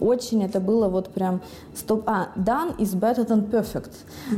очень 0.00 0.44
это 0.44 0.60
было 0.60 0.88
вот 0.88 1.08
прям 1.08 1.40
стоп. 1.74 2.04
А, 2.06 2.28
done 2.36 2.76
is 2.78 2.94
better 2.94 3.26
than 3.26 3.50
perfect. 3.50 3.90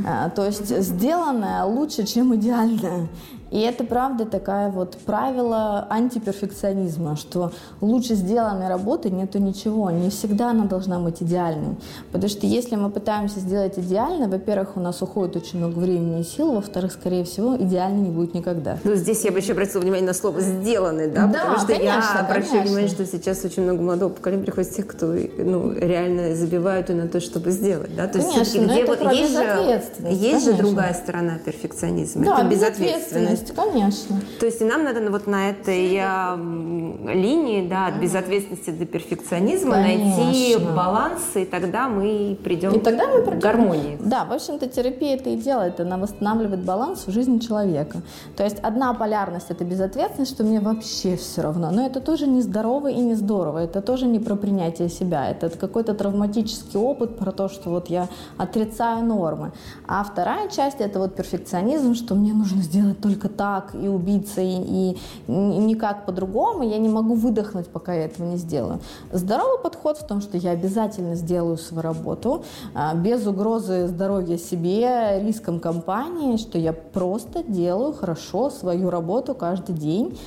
А, 0.07 0.29
то 0.29 0.45
есть 0.45 0.75
сделанное 0.79 1.63
лучше, 1.65 2.05
чем 2.05 2.35
идеальное. 2.35 3.07
И 3.53 3.59
это 3.59 3.83
правда 3.83 4.25
такая 4.25 4.71
вот 4.71 4.97
правило 5.05 5.85
антиперфекционизма, 5.87 7.15
что 7.15 7.51
лучше 7.81 8.15
сделанной 8.15 8.67
работы 8.67 9.11
нету 9.11 9.37
ничего. 9.37 9.91
Не 9.91 10.09
всегда 10.09 10.49
она 10.49 10.65
должна 10.65 10.97
быть 10.97 11.21
идеальной. 11.21 11.75
Потому 12.11 12.29
что 12.29 12.47
если 12.47 12.75
мы 12.75 12.89
пытаемся 12.89 13.39
сделать 13.39 13.77
идеально, 13.77 14.27
во-первых, 14.27 14.75
у 14.75 14.79
нас 14.79 15.03
уходит 15.03 15.35
очень 15.35 15.59
много 15.59 15.77
времени 15.77 16.21
и 16.21 16.23
сил, 16.23 16.53
во-вторых, 16.53 16.93
скорее 16.93 17.25
всего, 17.25 17.55
идеально 17.55 17.99
не 17.99 18.09
будет 18.09 18.33
никогда. 18.33 18.79
Ну, 18.83 18.95
здесь 18.95 19.23
я 19.23 19.31
бы 19.31 19.37
еще 19.37 19.51
обратила 19.51 19.81
внимание 19.81 20.07
на 20.07 20.15
слово 20.15 20.41
«сделанный», 20.41 21.11
да? 21.11 21.27
да 21.27 21.39
Потому 21.39 21.57
что 21.59 21.67
конечно, 21.67 21.87
я 21.87 22.19
обращаю 22.21 22.63
внимание, 22.63 22.89
что 22.89 23.05
сейчас 23.05 23.45
очень 23.45 23.61
много 23.61 23.83
молодого 23.83 24.09
поколения 24.09 24.43
приходит 24.45 24.73
тех, 24.73 24.87
кто 24.87 25.05
ну, 25.37 25.73
реально 25.73 26.33
забивают 26.35 26.89
и 26.89 26.93
на 26.93 27.07
то, 27.07 27.21
чтобы 27.21 27.51
сделать, 27.51 27.95
да? 27.95 28.07
То 28.07 28.17
конечно, 28.17 28.39
есть, 28.39 28.57
где 28.57 28.85
вот 28.85 28.99
есть 29.13 29.33
же, 29.33 30.09
есть 30.09 30.45
же 30.45 30.53
другая 30.53 30.95
сторона 30.95 31.37
перфекционизма. 31.37 32.25
Да, 32.25 32.39
это 32.39 32.47
безответственность 32.47 33.42
есть, 33.43 33.55
конечно. 33.55 34.19
То 34.39 34.45
есть 34.45 34.61
и 34.61 34.65
нам 34.65 34.83
надо 34.83 35.09
вот 35.11 35.27
на 35.27 35.49
этой 35.49 35.95
э, 35.95 37.13
линии, 37.13 37.67
да, 37.67 37.87
от 37.87 37.95
безответственности 37.95 38.71
до 38.71 38.85
перфекционизма 38.85 39.75
конечно. 39.75 40.23
найти 40.23 40.57
баланс, 40.57 41.21
и 41.35 41.45
тогда 41.45 41.87
мы 41.87 42.37
придем 42.43 42.73
и 42.73 42.79
тогда 42.79 43.07
мы 43.07 43.21
придем, 43.21 43.39
к 43.39 43.43
гармонии. 43.43 43.97
Да, 43.99 44.25
в 44.25 44.33
общем-то 44.33 44.67
терапия 44.67 45.15
это 45.15 45.29
и 45.29 45.35
делает, 45.35 45.79
она 45.79 45.97
восстанавливает 45.97 46.63
баланс 46.63 47.05
в 47.07 47.11
жизни 47.11 47.39
человека. 47.39 48.01
То 48.35 48.43
есть 48.43 48.59
одна 48.59 48.93
полярность 48.93 49.49
это 49.49 49.63
безответственность, 49.63 50.31
что 50.31 50.43
мне 50.43 50.59
вообще 50.59 51.15
все 51.17 51.41
равно, 51.41 51.71
но 51.71 51.85
это 51.85 51.99
тоже 51.99 52.27
не 52.27 52.41
здорово 52.41 52.87
и 52.87 52.99
не 52.99 53.15
здорово, 53.15 53.59
это 53.59 53.81
тоже 53.81 54.05
не 54.05 54.19
про 54.19 54.35
принятие 54.35 54.89
себя, 54.89 55.29
это 55.29 55.49
какой-то 55.49 55.93
травматический 55.93 56.79
опыт 56.79 57.17
про 57.17 57.31
то, 57.31 57.49
что 57.49 57.69
вот 57.69 57.89
я 57.89 58.07
отрицаю 58.37 59.05
нормы. 59.05 59.51
А 59.87 60.03
вторая 60.03 60.49
часть 60.49 60.79
это 60.79 60.99
вот 60.99 61.15
перфекционизм, 61.15 61.95
что 61.95 62.15
мне 62.15 62.33
нужно 62.33 62.61
сделать 62.61 62.99
только 62.99 63.29
так 63.35 63.75
и 63.75 63.87
убиться, 63.87 64.41
и, 64.41 64.97
никак 65.27 66.05
по-другому, 66.05 66.63
я 66.63 66.77
не 66.77 66.89
могу 66.89 67.15
выдохнуть, 67.15 67.67
пока 67.67 67.93
я 67.93 68.05
этого 68.05 68.27
не 68.27 68.37
сделаю. 68.37 68.79
Здоровый 69.11 69.59
подход 69.59 69.97
в 69.97 70.07
том, 70.07 70.21
что 70.21 70.37
я 70.37 70.51
обязательно 70.51 71.15
сделаю 71.15 71.57
свою 71.57 71.81
работу 71.81 72.43
а, 72.73 72.93
без 72.95 73.25
угрозы 73.27 73.87
здоровья 73.87 74.37
себе, 74.37 75.21
риском 75.23 75.59
компании, 75.59 76.37
что 76.37 76.57
я 76.57 76.73
просто 76.73 77.43
делаю 77.43 77.93
хорошо 77.93 78.49
свою 78.49 78.89
работу 78.89 79.33
каждый 79.33 79.75
день, 79.75 80.17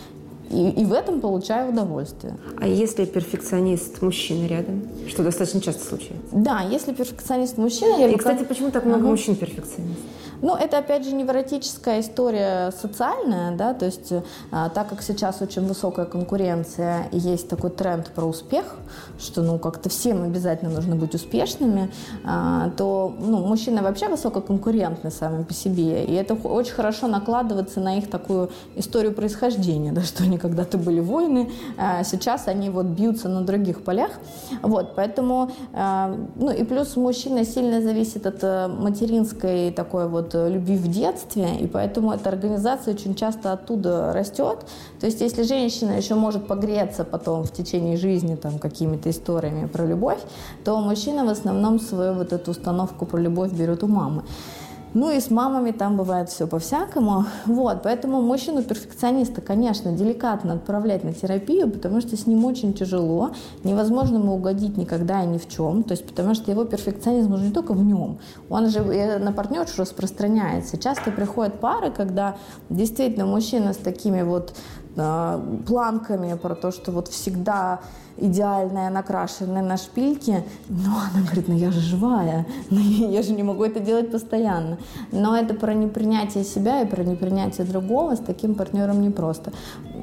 и, 0.51 0.69
и 0.71 0.85
в 0.85 0.93
этом 0.93 1.21
получаю 1.21 1.73
удовольствие. 1.73 2.37
А 2.59 2.69
если 2.69 3.05
перфекционист 3.05 4.01
мужчина 4.01 4.47
рядом, 4.47 4.83
что 5.09 5.25
достаточно 5.25 5.61
часто 5.61 5.85
случается? 5.85 6.29
Да, 6.33 6.61
если 6.61 6.93
перфекционист 6.93 7.59
мужчина... 7.59 7.99
Я 7.99 8.09
И, 8.09 8.17
кстати, 8.17 8.45
почему 8.45 8.71
так 8.71 8.85
много 8.85 9.01
ага. 9.01 9.09
мужчин 9.09 9.35
перфекционистов? 9.35 10.05
Ну, 10.43 10.55
это, 10.55 10.79
опять 10.79 11.05
же, 11.05 11.15
невротическая 11.15 12.01
история 12.01 12.71
социальная, 12.71 13.57
да, 13.57 13.75
то 13.75 13.87
есть 13.87 14.13
а, 14.51 14.69
так 14.69 14.89
как 14.89 15.03
сейчас 15.03 15.41
очень 15.41 15.67
высокая 15.67 16.07
конкуренция 16.07 17.09
и 17.13 17.19
есть 17.19 17.49
такой 17.49 17.71
тренд 17.71 18.11
про 18.11 18.25
успех, 18.25 18.77
что, 19.19 19.43
ну, 19.43 19.59
как-то 19.59 19.89
всем 19.89 20.23
обязательно 20.23 20.71
нужно 20.71 20.97
быть 20.97 21.15
успешными, 21.15 21.91
а, 22.25 22.71
то, 22.77 23.15
ну, 23.19 23.39
мужчины 23.39 23.83
вообще 23.83 24.09
высококонкурентны 24.09 25.11
сами 25.11 25.43
по 25.43 25.55
себе, 25.55 26.05
и 26.05 26.15
это 26.15 26.35
очень 26.35 26.75
хорошо 26.75 27.09
накладывается 27.09 27.81
на 27.81 27.99
их 27.99 28.11
такую 28.11 28.51
историю 28.75 29.13
происхождения, 29.13 29.93
да, 29.93 30.03
что 30.03 30.25
они 30.25 30.39
когда-то 30.39 30.79
были 30.79 31.01
воины, 31.01 31.51
а 31.79 32.05
сейчас 32.05 32.49
они 32.49 32.71
вот 32.71 32.87
бьются 32.87 33.29
на 33.29 33.43
других 33.43 33.83
полях, 33.83 34.11
вот, 34.63 34.95
поэтому, 34.95 35.51
а, 35.73 36.15
ну, 36.37 36.51
и 36.51 36.63
плюс 36.65 36.97
мужчина 36.97 37.45
сильно 37.45 37.81
зависит 37.81 38.27
от 38.27 38.39
э, 38.43 38.69
материнской 38.69 39.71
такой 39.71 40.09
вот 40.09 40.26
вот 40.27 40.35
э, 40.35 40.51
любви 40.51 40.77
в 40.77 40.89
детстве, 40.89 41.57
и 41.61 41.67
поэтому 41.67 42.13
эта 42.13 42.29
организация 42.29 42.95
очень 42.95 43.15
часто 43.15 43.53
оттуда 43.53 44.13
растет. 44.13 44.59
То 45.01 45.07
есть 45.07 45.21
если 45.21 45.43
женщина 45.43 45.93
еще 45.93 46.15
может 46.15 46.47
погреться 46.47 47.05
потом 47.05 47.45
в 47.45 47.53
течение 47.53 47.97
жизни 47.97 48.37
там 48.37 48.59
какими-то 48.59 49.11
историями 49.11 49.67
про 49.67 49.87
любовь, 49.87 50.21
то 50.65 50.81
мужчина 50.81 51.25
в 51.25 51.29
основном 51.29 51.81
свою 51.81 52.15
вот 52.15 52.33
эту 52.33 52.51
установку 52.51 53.07
про 53.07 53.19
любовь 53.19 53.53
берет 53.53 53.83
у 53.83 53.87
мамы. 53.87 54.23
Ну 54.95 55.11
и 55.11 55.21
с 55.21 55.31
мамами 55.31 55.73
там 55.73 55.97
бывает 55.97 56.31
все 56.31 56.47
по-всякому. 56.47 57.27
Вот, 57.45 57.83
поэтому 57.83 58.23
мужчину-перфекциониста, 58.23 59.43
конечно, 59.43 59.93
деликатно 59.93 60.55
отправлять 60.55 61.05
на 61.05 61.13
терапию, 61.13 61.71
потому 61.71 62.01
что 62.01 62.17
с 62.17 62.27
ним 62.27 62.45
очень 62.47 62.73
тяжело. 62.73 63.33
Невозможно 63.63 64.17
ему 64.17 64.35
угодить 64.35 64.79
никогда 64.79 65.23
и 65.23 65.27
ни 65.27 65.39
в 65.39 65.49
чем. 65.49 65.83
То 65.83 65.93
есть, 65.93 66.07
потому 66.07 66.35
что 66.35 66.51
его 66.51 66.65
перфекционизм 66.65 67.35
уже 67.35 67.45
не 67.45 67.53
только 67.53 67.75
в 67.75 67.85
нем, 67.85 68.19
он 68.49 68.71
же 68.71 68.83
на 69.19 69.33
партнершу 69.33 69.83
распространяется. 69.83 70.79
Часто 70.79 71.11
приходят 71.11 71.61
пары, 71.61 71.91
когда 71.91 72.37
действительно 72.71 73.27
мужчина 73.27 73.75
с 73.75 73.77
такими 73.77 74.23
вот 74.23 74.55
планками 75.67 76.35
про 76.35 76.55
то, 76.55 76.71
что 76.71 76.93
вот 76.93 77.09
всегда 77.09 77.81
идеальная, 78.19 78.91
накрашенная 78.91 79.63
на 79.63 79.77
шпильке, 79.77 80.45
но 80.69 80.93
она 81.11 81.25
говорит, 81.25 81.49
ну 81.49 81.55
я 81.55 81.71
же 81.71 81.81
живая, 81.81 82.47
ну, 82.71 82.81
я 82.81 83.23
же 83.23 83.33
не 83.33 83.43
могу 83.43 83.65
это 83.65 83.81
делать 83.81 84.11
постоянно. 84.11 84.79
Но 85.13 85.37
это 85.37 85.55
про 85.55 85.75
непринятие 85.75 86.45
себя 86.45 86.83
и 86.83 86.87
про 86.87 87.03
непринятие 87.05 87.67
другого, 87.67 88.17
с 88.17 88.21
таким 88.21 88.55
партнером 88.55 89.01
непросто. 89.01 89.53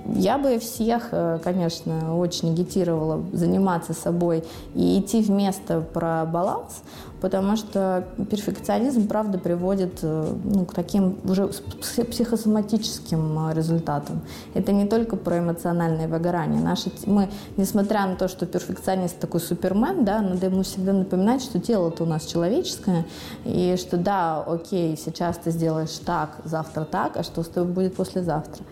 Я 0.06 0.38
бы 0.38 0.60
всех, 0.60 1.10
э, 1.12 1.39
конечно, 1.43 2.17
очень 2.17 2.51
агитировала 2.51 3.23
заниматься 3.32 3.93
собой 3.93 4.43
и 4.75 4.99
идти 4.99 5.21
вместо 5.21 5.82
про 5.82 6.25
баланс, 6.25 6.84
потому 7.23 7.55
что 7.55 8.03
перфекционизм, 8.29 9.07
правда, 9.07 9.38
приводит 9.38 9.99
э, 10.01 10.36
ну, 10.43 10.65
к 10.65 10.73
таким 10.73 11.17
уже 11.23 11.47
психосоматическим 11.47 13.47
э, 13.47 13.53
результатам. 13.53 14.19
Это 14.53 14.73
не 14.73 14.86
только 14.86 15.15
про 15.15 15.39
эмоциональное 15.39 16.09
выгорание. 16.09 16.62
Наши, 16.62 16.91
мы, 17.05 17.29
несмотря 17.55 18.07
на 18.07 18.17
то, 18.17 18.27
что 18.27 18.45
перфекционист 18.45 19.19
такой 19.19 19.39
супермен, 19.39 20.03
да, 20.03 20.21
надо 20.21 20.47
ему 20.47 20.63
всегда 20.63 20.91
напоминать, 20.91 21.41
что 21.41 21.62
тело-то 21.62 22.03
у 22.03 22.05
нас 22.05 22.25
человеческое, 22.25 23.05
и 23.45 23.77
что 23.77 23.95
да, 23.95 24.43
окей, 24.43 24.97
сейчас 24.97 25.38
ты 25.38 25.51
сделаешь 25.51 25.97
так, 26.05 26.41
завтра 26.43 26.83
так, 26.83 27.15
а 27.15 27.23
что 27.23 27.43
с 27.43 27.47
тобой 27.47 27.71
будет 27.71 27.95
послезавтра. 27.95 28.65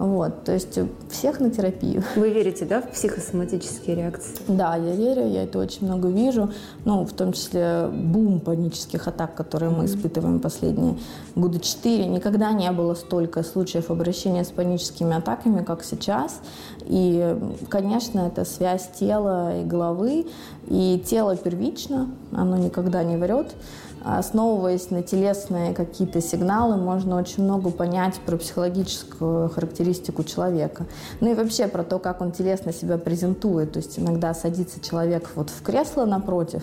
Вот, 0.00 0.44
то 0.44 0.52
есть 0.52 0.78
всех 1.10 1.40
на 1.40 1.50
терапию. 1.50 2.02
Вы 2.16 2.30
верите, 2.30 2.64
да, 2.64 2.80
в 2.80 2.88
психосоматические 2.88 3.96
реакции? 3.96 4.34
Да, 4.48 4.74
я 4.74 4.94
верю, 4.94 5.28
я 5.28 5.44
это 5.44 5.58
очень 5.58 5.86
много 5.86 6.08
вижу, 6.08 6.50
ну, 6.86 7.04
в 7.04 7.12
том 7.12 7.34
числе 7.34 7.86
бум 7.92 8.40
панических 8.40 9.06
атак, 9.06 9.34
которые 9.34 9.68
мы 9.68 9.84
испытываем 9.84 10.40
последние 10.40 10.96
года 11.36 11.60
четыре. 11.60 12.06
Никогда 12.06 12.50
не 12.52 12.72
было 12.72 12.94
столько 12.94 13.42
случаев 13.42 13.90
обращения 13.90 14.42
с 14.42 14.48
паническими 14.48 15.14
атаками, 15.14 15.62
как 15.62 15.84
сейчас. 15.84 16.40
И, 16.90 17.38
конечно, 17.68 18.20
это 18.20 18.44
связь 18.44 18.90
тела 18.98 19.60
и 19.60 19.64
головы, 19.64 20.26
и 20.66 21.00
тело 21.06 21.36
первично, 21.36 22.10
оно 22.32 22.56
никогда 22.56 23.04
не 23.04 23.16
врет 23.16 23.54
основываясь 24.02 24.90
на 24.90 25.02
телесные 25.02 25.74
какие-то 25.74 26.20
сигналы, 26.20 26.76
можно 26.76 27.16
очень 27.16 27.44
много 27.44 27.70
понять 27.70 28.18
про 28.24 28.36
психологическую 28.36 29.50
характеристику 29.50 30.24
человека. 30.24 30.86
Ну 31.20 31.30
и 31.30 31.34
вообще 31.34 31.68
про 31.68 31.84
то, 31.84 31.98
как 31.98 32.20
он 32.20 32.32
телесно 32.32 32.72
себя 32.72 32.98
презентует. 32.98 33.72
То 33.72 33.78
есть 33.78 33.98
иногда 33.98 34.34
садится 34.34 34.80
человек 34.80 35.30
вот 35.34 35.50
в 35.50 35.62
кресло 35.62 36.04
напротив, 36.04 36.62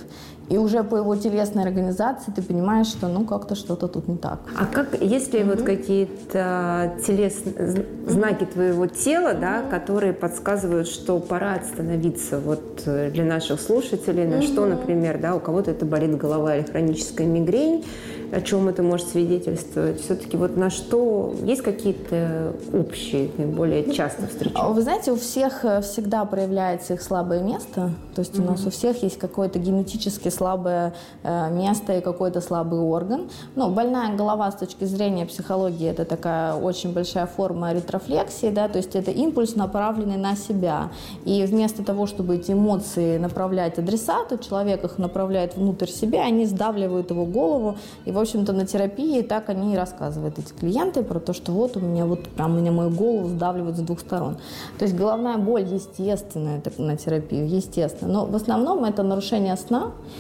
и 0.50 0.58
уже 0.58 0.84
по 0.84 0.96
его 0.96 1.16
телесной 1.16 1.64
организации 1.64 2.32
ты 2.32 2.42
понимаешь, 2.42 2.88
что 2.88 3.08
ну 3.08 3.26
как-то 3.26 3.56
что-то 3.56 3.88
тут 3.88 4.08
не 4.08 4.18
так. 4.18 4.40
А 4.58 4.66
как, 4.66 5.02
есть 5.02 5.34
ли 5.34 5.42
mm-hmm. 5.42 5.50
вот 5.50 5.62
какие-то 5.64 6.94
телесные 7.06 7.86
знаки 8.08 8.46
твоего 8.46 8.88
тела, 8.88 9.34
да, 9.34 9.62
которые 9.62 10.14
подсказывают, 10.14 10.88
что 10.88 11.20
пора 11.20 11.56
остановиться 11.56 12.40
вот 12.40 12.84
э, 12.86 13.12
для 13.12 13.26
наших 13.26 13.60
слушателей, 13.60 14.26
на 14.26 14.36
mm-hmm. 14.36 14.54
что, 14.54 14.66
например, 14.66 15.20
да, 15.20 15.36
у 15.36 15.40
кого-то 15.40 15.72
это 15.72 15.86
болит 15.86 16.18
голова 16.18 16.56
или 16.56 16.66
хроническая 16.66 17.28
мигрень, 17.28 17.84
о 18.32 18.42
чем 18.42 18.68
это 18.68 18.84
может 18.84 19.08
свидетельствовать? 19.08 20.02
Все-таки 20.02 20.38
вот 20.38 20.58
на 20.58 20.70
что 20.70 21.34
есть 21.44 21.62
какие-то 21.62 22.54
общие, 22.74 23.30
наиболее 23.38 23.94
часто 23.94 24.28
встречаются? 24.28 24.74
Вы 24.74 24.82
знаете, 24.82 25.12
у 25.12 25.16
всех 25.16 25.64
э, 25.64 25.82
всегда 25.82 26.26
проявляется 26.26 26.94
их 26.94 27.02
слабое 27.02 27.42
место. 27.42 27.92
То 28.16 28.22
есть 28.22 28.36
mm-hmm. 28.36 28.42
у 28.42 28.52
нас 28.52 28.66
у 28.66 28.70
всех 28.70 29.02
есть 29.04 29.18
какое-то 29.18 29.60
генетически 29.60 30.30
слабое 30.38 30.94
э, 31.24 31.50
место 31.52 31.94
и 31.94 32.02
какой-то 32.02 32.42
слабый 32.42 32.80
орган. 32.80 33.30
Ну, 33.56 33.70
больная 33.70 34.16
голова 34.16 34.52
с 34.52 34.56
точки 34.56 34.86
зрения 34.86 35.26
психологии 35.26 35.88
это 35.88 36.06
такая 36.06 36.54
очень 36.54 36.94
большая 36.94 37.26
форма 37.26 37.74
ретрофлексии, 37.74 38.50
да, 38.50 38.68
то 38.68 38.78
есть 38.78 38.96
это 38.96 39.12
импульс, 39.12 39.56
направленный 39.56 40.18
на 40.18 40.36
себя. 40.36 40.90
И 41.26 41.44
вместо 41.46 41.84
того, 41.84 42.06
чтобы 42.06 42.36
эти 42.36 42.52
эмоции 42.52 43.18
направлять 43.18 43.80
адресату, 43.80 44.38
человек 44.38 44.84
их 44.84 44.98
направляет 44.98 45.56
внутрь 45.56 45.88
себя, 45.88 46.24
они 46.24 46.46
сдавливают 46.46 47.12
его 47.12 47.26
голову 47.26 47.78
и 48.06 48.12
в 48.12 48.20
общем-то, 48.20 48.54
на 48.54 48.66
терапии 48.66 49.22
так 49.22 49.50
они 49.50 49.74
и 49.74 49.78
рассказывают, 49.78 50.40
эти 50.40 50.54
клиенты, 50.54 51.04
про 51.04 51.20
то, 51.20 51.34
что 51.34 51.52
вот 51.52 51.78
у 51.78 51.80
меня 51.80 52.06
вот 52.06 52.24
прям 52.30 52.56
у 52.56 52.60
меня 52.60 52.72
мою 52.72 52.90
голову 52.90 53.28
сдавливают 53.28 53.78
с 53.78 53.80
двух 53.80 54.00
сторон. 54.00 54.38
То 54.78 54.86
есть 54.86 54.96
головная 54.96 55.38
боль 55.38 55.64
естественная 55.64 56.62
на 56.78 56.98
терапию, 56.98 57.48
естественно. 57.48 58.12
Но 58.12 58.26
в 58.26 58.36
основном 58.36 58.84
это 58.84 59.04
нарушение 59.04 59.56
сна, 59.58 59.92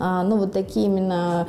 ну, 0.00 0.38
вот 0.38 0.52
такие 0.52 0.86
именно 0.86 1.46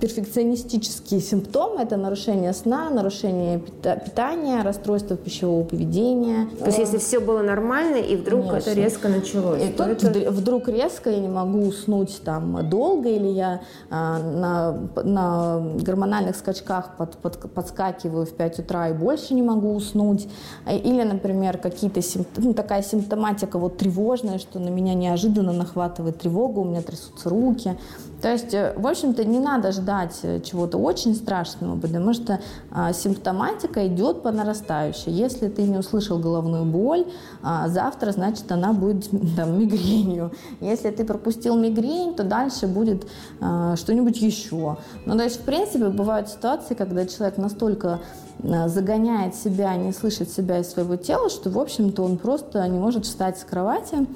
перфекционистические 0.00 1.20
симптомы– 1.20 1.80
это 1.82 1.96
нарушение 1.96 2.52
сна, 2.52 2.90
нарушение 2.90 3.58
питания, 3.58 4.62
расстройство 4.62 5.16
пищевого 5.16 5.64
поведения. 5.64 6.48
То 6.58 6.66
есть 6.66 6.78
если 6.78 6.98
все 6.98 7.20
было 7.20 7.42
нормально, 7.42 7.96
и 7.96 8.16
вдруг 8.16 8.46
Конечно. 8.46 8.70
это 8.70 8.80
резко 8.80 9.08
началось? 9.08 9.62
И 9.62 9.72
тут 9.72 10.04
это... 10.04 10.30
вдруг 10.30 10.68
резко 10.68 11.10
я 11.10 11.18
не 11.18 11.28
могу 11.28 11.60
уснуть 11.66 12.20
там 12.24 12.68
долго, 12.68 13.08
или 13.08 13.28
я 13.28 13.60
а, 13.90 14.18
на, 14.18 15.02
на 15.02 15.62
гормональных 15.82 16.36
скачках 16.36 16.96
под, 16.96 17.16
под, 17.18 17.52
подскакиваю 17.52 18.26
в 18.26 18.30
5 18.30 18.60
утра 18.60 18.88
и 18.88 18.92
больше 18.92 19.34
не 19.34 19.42
могу 19.42 19.74
уснуть. 19.74 20.28
Или, 20.70 21.02
например, 21.02 21.58
какие-то 21.58 22.02
симптомы, 22.02 22.48
ну, 22.48 22.54
такая 22.54 22.82
симптоматика 22.82 23.58
вот 23.58 23.76
тревожная, 23.76 24.38
что 24.38 24.58
на 24.58 24.68
меня 24.68 24.94
неожиданно 24.94 25.52
нахватывает 25.52 26.18
тревога, 26.18 26.60
у 26.60 26.64
меня 26.64 26.82
трясутся 26.82 27.28
руки, 27.28 27.59
руки. 27.60 27.78
То 28.22 28.30
есть, 28.30 28.52
э, 28.52 28.74
в 28.76 28.86
общем-то, 28.86 29.24
не 29.24 29.38
надо 29.38 29.72
ждать 29.72 30.18
э, 30.22 30.40
чего-то 30.40 30.76
очень 30.76 31.14
страшного, 31.14 31.78
потому 31.80 32.12
что 32.12 32.38
а, 32.70 32.92
симптоматика 32.92 33.86
идет 33.86 34.22
по 34.22 34.30
нарастающей. 34.30 35.10
Если 35.10 35.48
ты 35.48 35.62
не 35.62 35.78
услышал 35.78 36.18
головную 36.18 36.64
боль, 36.64 37.06
а, 37.42 37.68
завтра, 37.68 38.12
значит, 38.12 38.52
она 38.52 38.72
будет 38.72 39.08
там, 39.36 39.58
мигренью. 39.58 40.32
Если 40.60 40.90
ты 40.90 41.04
пропустил 41.04 41.56
мигрень, 41.56 42.14
то 42.14 42.24
дальше 42.24 42.66
будет 42.66 43.06
а, 43.40 43.76
что-нибудь 43.76 44.20
еще. 44.20 44.76
Ну, 45.06 45.16
то 45.16 45.24
есть, 45.24 45.40
в 45.40 45.44
принципе, 45.44 45.88
бывают 45.88 46.28
ситуации, 46.28 46.74
когда 46.74 47.06
человек 47.06 47.38
настолько 47.38 48.00
загоняет 48.42 49.34
себя, 49.34 49.76
не 49.76 49.92
слышит 49.92 50.30
себя 50.30 50.60
и 50.60 50.64
своего 50.64 50.96
тела, 50.96 51.28
что, 51.28 51.50
в 51.50 51.58
общем-то, 51.58 52.02
он 52.02 52.16
просто 52.16 52.66
не 52.68 52.78
может 52.78 53.04
встать 53.04 53.38
с 53.38 53.44
кровати, 53.44 54.06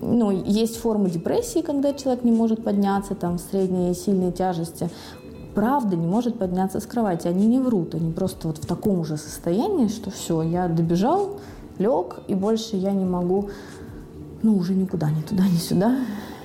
ну, 0.00 0.30
есть 0.30 0.76
формы 0.76 1.10
депрессии, 1.10 1.60
когда 1.60 1.92
человек 1.92 2.24
не 2.24 2.32
может 2.32 2.62
подняться, 2.64 3.14
там, 3.14 3.38
средние 3.38 3.92
и 3.92 3.94
сильные 3.94 4.32
тяжести. 4.32 4.90
Правда 5.54 5.96
не 5.96 6.06
может 6.06 6.38
подняться 6.38 6.80
с 6.80 6.86
кровати. 6.86 7.28
Они 7.28 7.46
не 7.46 7.58
врут, 7.58 7.94
они 7.94 8.12
просто 8.12 8.48
вот 8.48 8.58
в 8.58 8.66
таком 8.66 9.04
же 9.04 9.16
состоянии, 9.16 9.88
что 9.88 10.10
все, 10.10 10.42
я 10.42 10.68
добежал, 10.68 11.38
лег, 11.78 12.20
и 12.28 12.34
больше 12.34 12.76
я 12.76 12.92
не 12.92 13.04
могу, 13.04 13.50
ну, 14.42 14.56
уже 14.56 14.74
никуда, 14.74 15.10
ни 15.10 15.22
туда, 15.22 15.44
ни 15.44 15.58
сюда. 15.58 15.96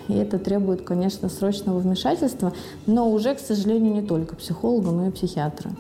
И 0.08 0.14
это 0.14 0.40
требует, 0.40 0.82
конечно, 0.82 1.30
срочного 1.30 1.80
вмешательства, 1.80 2.52
но 2.88 3.10
уже, 3.10 3.36
к 3.36 3.40
сожалению, 3.40 3.94
не 3.94 4.02
только 4.02 4.36
психолога, 4.36 4.90
но 4.90 5.08
и 5.08 5.12
психиатра. 5.12 5.72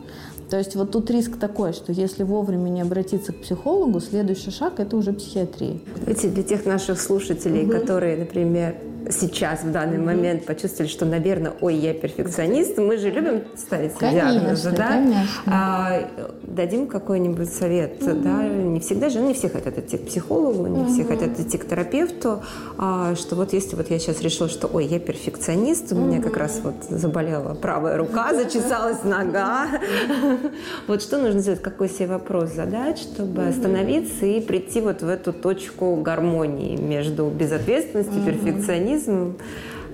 То 0.50 0.58
есть 0.58 0.76
вот 0.76 0.92
тут 0.92 1.12
риск 1.12 1.38
такой, 1.38 1.74
что 1.74 1.92
если 1.92 2.24
вовремя 2.24 2.70
не 2.70 2.82
обратиться 2.82 3.34
к 3.34 3.42
психологу, 3.42 4.00
следующий 4.00 4.52
шаг– 4.52 4.74
это 4.80 4.98
уже 4.98 5.14
психиатрия. 5.14 5.80
Эти 6.08 6.28
для 6.28 6.44
тех 6.44 6.66
наших 6.66 7.00
слушателей, 7.00 7.64
угу. 7.64 7.74
которые, 7.74 8.18
например, 8.18 8.76
сейчас, 9.10 9.64
в 9.64 9.72
данный 9.72 9.98
mm-hmm. 9.98 10.06
момент 10.06 10.46
почувствовали, 10.46 10.90
что, 10.90 11.06
наверное, 11.06 11.54
ой, 11.62 11.76
я 11.76 11.94
перфекционист, 11.94 12.78
мы 12.78 12.98
же 12.98 13.10
любим 13.10 13.44
ставить 13.56 13.94
конечно, 13.94 14.34
диагнозы, 14.34 14.72
да? 14.72 14.88
Конечно. 14.88 15.24
А, 15.48 16.10
дадим 16.44 16.88
какой-нибудь 16.88 17.52
совет, 17.52 18.02
mm-hmm. 18.02 18.22
да? 18.22 18.48
Не 18.48 18.80
всегда 18.80 19.10
же, 19.10 19.20
не 19.20 19.34
все 19.34 19.50
хотят 19.50 19.78
идти 19.78 19.98
к 19.98 20.08
психологу, 20.08 20.68
не 20.68 20.82
mm-hmm. 20.82 20.94
все 20.94 21.06
хотят 21.06 21.40
идти 21.40 21.58
к 21.58 21.68
терапевту, 21.68 22.44
а, 22.78 23.16
что 23.16 23.36
вот 23.36 23.54
если 23.54 23.76
вот 23.76 23.90
я 23.90 24.00
сейчас 24.00 24.22
решила, 24.22 24.50
что, 24.50 24.68
ой, 24.68 24.86
я 24.86 25.00
перфекционист, 25.00 25.92
у 25.92 25.96
mm-hmm. 25.96 26.08
меня 26.08 26.22
как 26.22 26.38
раз 26.38 26.62
вот 26.64 26.76
заболела 26.90 27.54
правая 27.56 27.98
рука, 27.98 28.34
зачесалась 28.34 29.04
нога, 29.04 29.68
вот 30.88 31.02
что 31.02 31.18
нужно 31.18 31.40
сделать, 31.40 31.62
какой 31.62 31.90
себе 31.90 32.08
вопрос 32.08 32.52
задать, 32.52 33.00
чтобы 33.00 33.48
остановиться 33.48 34.26
и 34.26 34.42
прийти 34.42 34.82
вот 34.82 35.02
в 35.02 35.08
эту 35.08 35.34
точку 35.34 35.96
гармонии 35.96 36.76
между 36.76 37.28
безответственностью, 37.30 38.24
перфекционизмом 38.24 38.89
veganismo, 38.90 39.36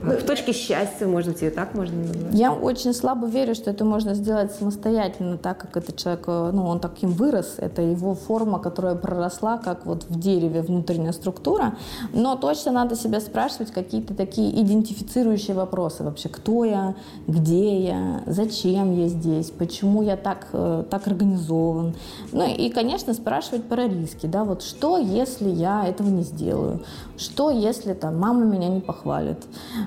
в 0.02 0.24
точке 0.24 0.54
счастья, 0.54 1.08
может 1.08 1.34
быть, 1.34 1.44
и 1.44 1.50
так 1.50 1.74
можно 1.74 1.98
назвать. 1.98 2.34
Я 2.34 2.54
очень 2.54 2.94
слабо 2.94 3.28
верю, 3.28 3.56
что 3.56 3.72
это 3.72 3.86
можно 3.86 4.14
сделать 4.14 4.52
самостоятельно, 4.52 5.38
так 5.38 5.58
как 5.58 5.78
этот 5.78 5.98
человек, 5.98 6.24
э, 6.28 6.52
ну, 6.54 6.66
он 6.68 6.80
таким 6.80 7.12
вырос, 7.12 7.56
это 7.58 7.82
его 7.82 8.14
форма, 8.14 8.60
которая 8.60 8.96
проросла, 8.96 9.58
как 9.58 9.86
вот 9.86 10.06
в 10.10 10.20
дереве 10.20 10.62
внутренняя 10.62 11.12
структура. 11.12 11.76
Но 12.14 12.36
точно 12.36 12.72
надо 12.72 12.96
себя 12.96 13.20
спрашивать 13.20 13.72
какие-то 13.72 14.14
такие 14.14 14.62
идентифицирующие 14.62 15.56
вопросы 15.56 16.04
вообще. 16.04 16.30
Кто 16.30 16.66
я, 16.66 16.96
где 17.28 17.80
я, 17.80 18.24
зачем 18.26 18.96
я 18.98 19.08
здесь, 19.08 19.52
почему 19.52 20.04
я 20.04 20.18
так, 20.18 20.48
э, 20.54 20.84
так 20.90 21.08
организован. 21.08 21.96
Ну 22.32 22.46
и, 22.48 22.70
конечно, 22.70 23.14
спрашивать 23.14 23.64
про 23.64 23.88
риски, 23.88 24.26
да, 24.28 24.44
вот 24.44 24.62
что, 24.62 24.98
если 24.98 25.50
я 25.50 25.88
этого 25.88 26.10
не 26.10 26.24
сделаю, 26.24 26.82
что, 27.18 27.50
если 27.50 27.94
там 27.94 28.20
мама 28.20 28.44
меня 28.46 28.68
не 28.68 28.82
похвалит, 28.82 29.40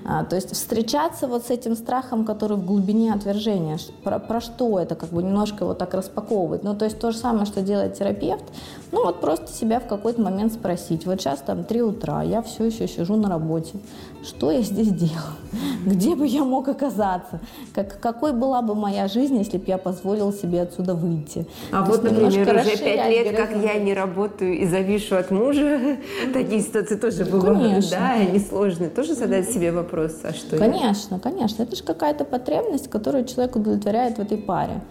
а, 0.05 0.25
то 0.25 0.37
есть 0.37 0.53
встречаться 0.53 1.27
вот 1.27 1.47
с 1.47 1.51
этим 1.51 1.77
страхом, 1.77 2.25
который 2.25 2.57
в 2.57 2.65
глубине 2.65 3.13
отвержения, 3.13 3.79
про, 4.03 4.19
про 4.19 4.41
что 4.41 4.79
это, 4.79 4.95
как 4.95 5.11
бы 5.11 5.23
немножко 5.23 5.65
его 5.65 5.75
так 5.75 5.95
распаковывать. 5.95 6.63
Ну, 6.63 6.75
то 6.75 6.85
есть 6.85 6.99
то 6.99 7.11
же 7.11 7.19
самое, 7.19 7.47
что 7.47 7.63
делает 7.63 7.95
терапевт, 7.95 8.45
ну 8.93 9.05
вот 9.05 9.21
просто 9.21 9.53
себя 9.53 9.81
в 9.81 9.87
какой-то 9.87 10.21
момент 10.23 10.53
спросить. 10.53 11.07
Вот 11.07 11.21
сейчас 11.21 11.41
там 11.41 11.65
3 11.65 11.83
утра, 11.83 12.23
я 12.23 12.43
все 12.43 12.65
еще 12.65 12.89
сижу 12.89 13.17
на 13.17 13.29
работе. 13.29 13.79
Что 14.23 14.51
я 14.51 14.63
здесь 14.63 14.89
делаю? 14.89 15.37
Где 15.87 16.17
бы 16.17 16.27
я 16.27 16.45
мог 16.45 16.69
оказаться? 16.69 17.41
Как, 17.75 18.01
какой 18.01 18.33
была 18.33 18.63
бы 18.63 18.75
моя 18.75 19.09
жизнь, 19.09 19.37
если 19.37 19.59
бы 19.59 19.65
я 19.67 19.79
позволил 19.79 20.33
себе 20.33 20.63
отсюда 20.63 20.95
выйти? 20.95 21.47
А 21.71 21.85
То 21.85 21.93
вот, 21.93 22.03
например, 22.03 22.57
уже 22.57 22.77
пять 22.77 23.09
лет, 23.11 23.37
как 23.37 23.51
я 23.63 23.79
не 23.79 23.95
работаю 23.95 24.59
и 24.59 24.67
завишу 24.67 25.17
от 25.17 25.31
мужа, 25.31 25.99
такие 26.33 26.61
ситуации 26.63 26.97
тоже 26.97 27.25
бывают. 27.25 27.89
Да, 27.91 28.13
они 28.15 28.39
сложные. 28.39 28.91
Тоже 28.91 29.15
задать 29.15 29.51
себе 29.51 29.71
вопрос, 29.71 29.88
а 30.25 30.33
что 30.33 30.57
Конечно, 30.57 31.17
я? 31.17 31.21
конечно. 31.21 31.63
Это 31.63 31.77
же 31.77 31.83
какая-то 31.83 32.25
потребность, 32.25 32.89
которую 32.89 33.25
человек 33.25 33.57
удовлетворяет 33.57 34.19
в 34.19 34.21
этой 34.21 34.39
паре 34.39 34.83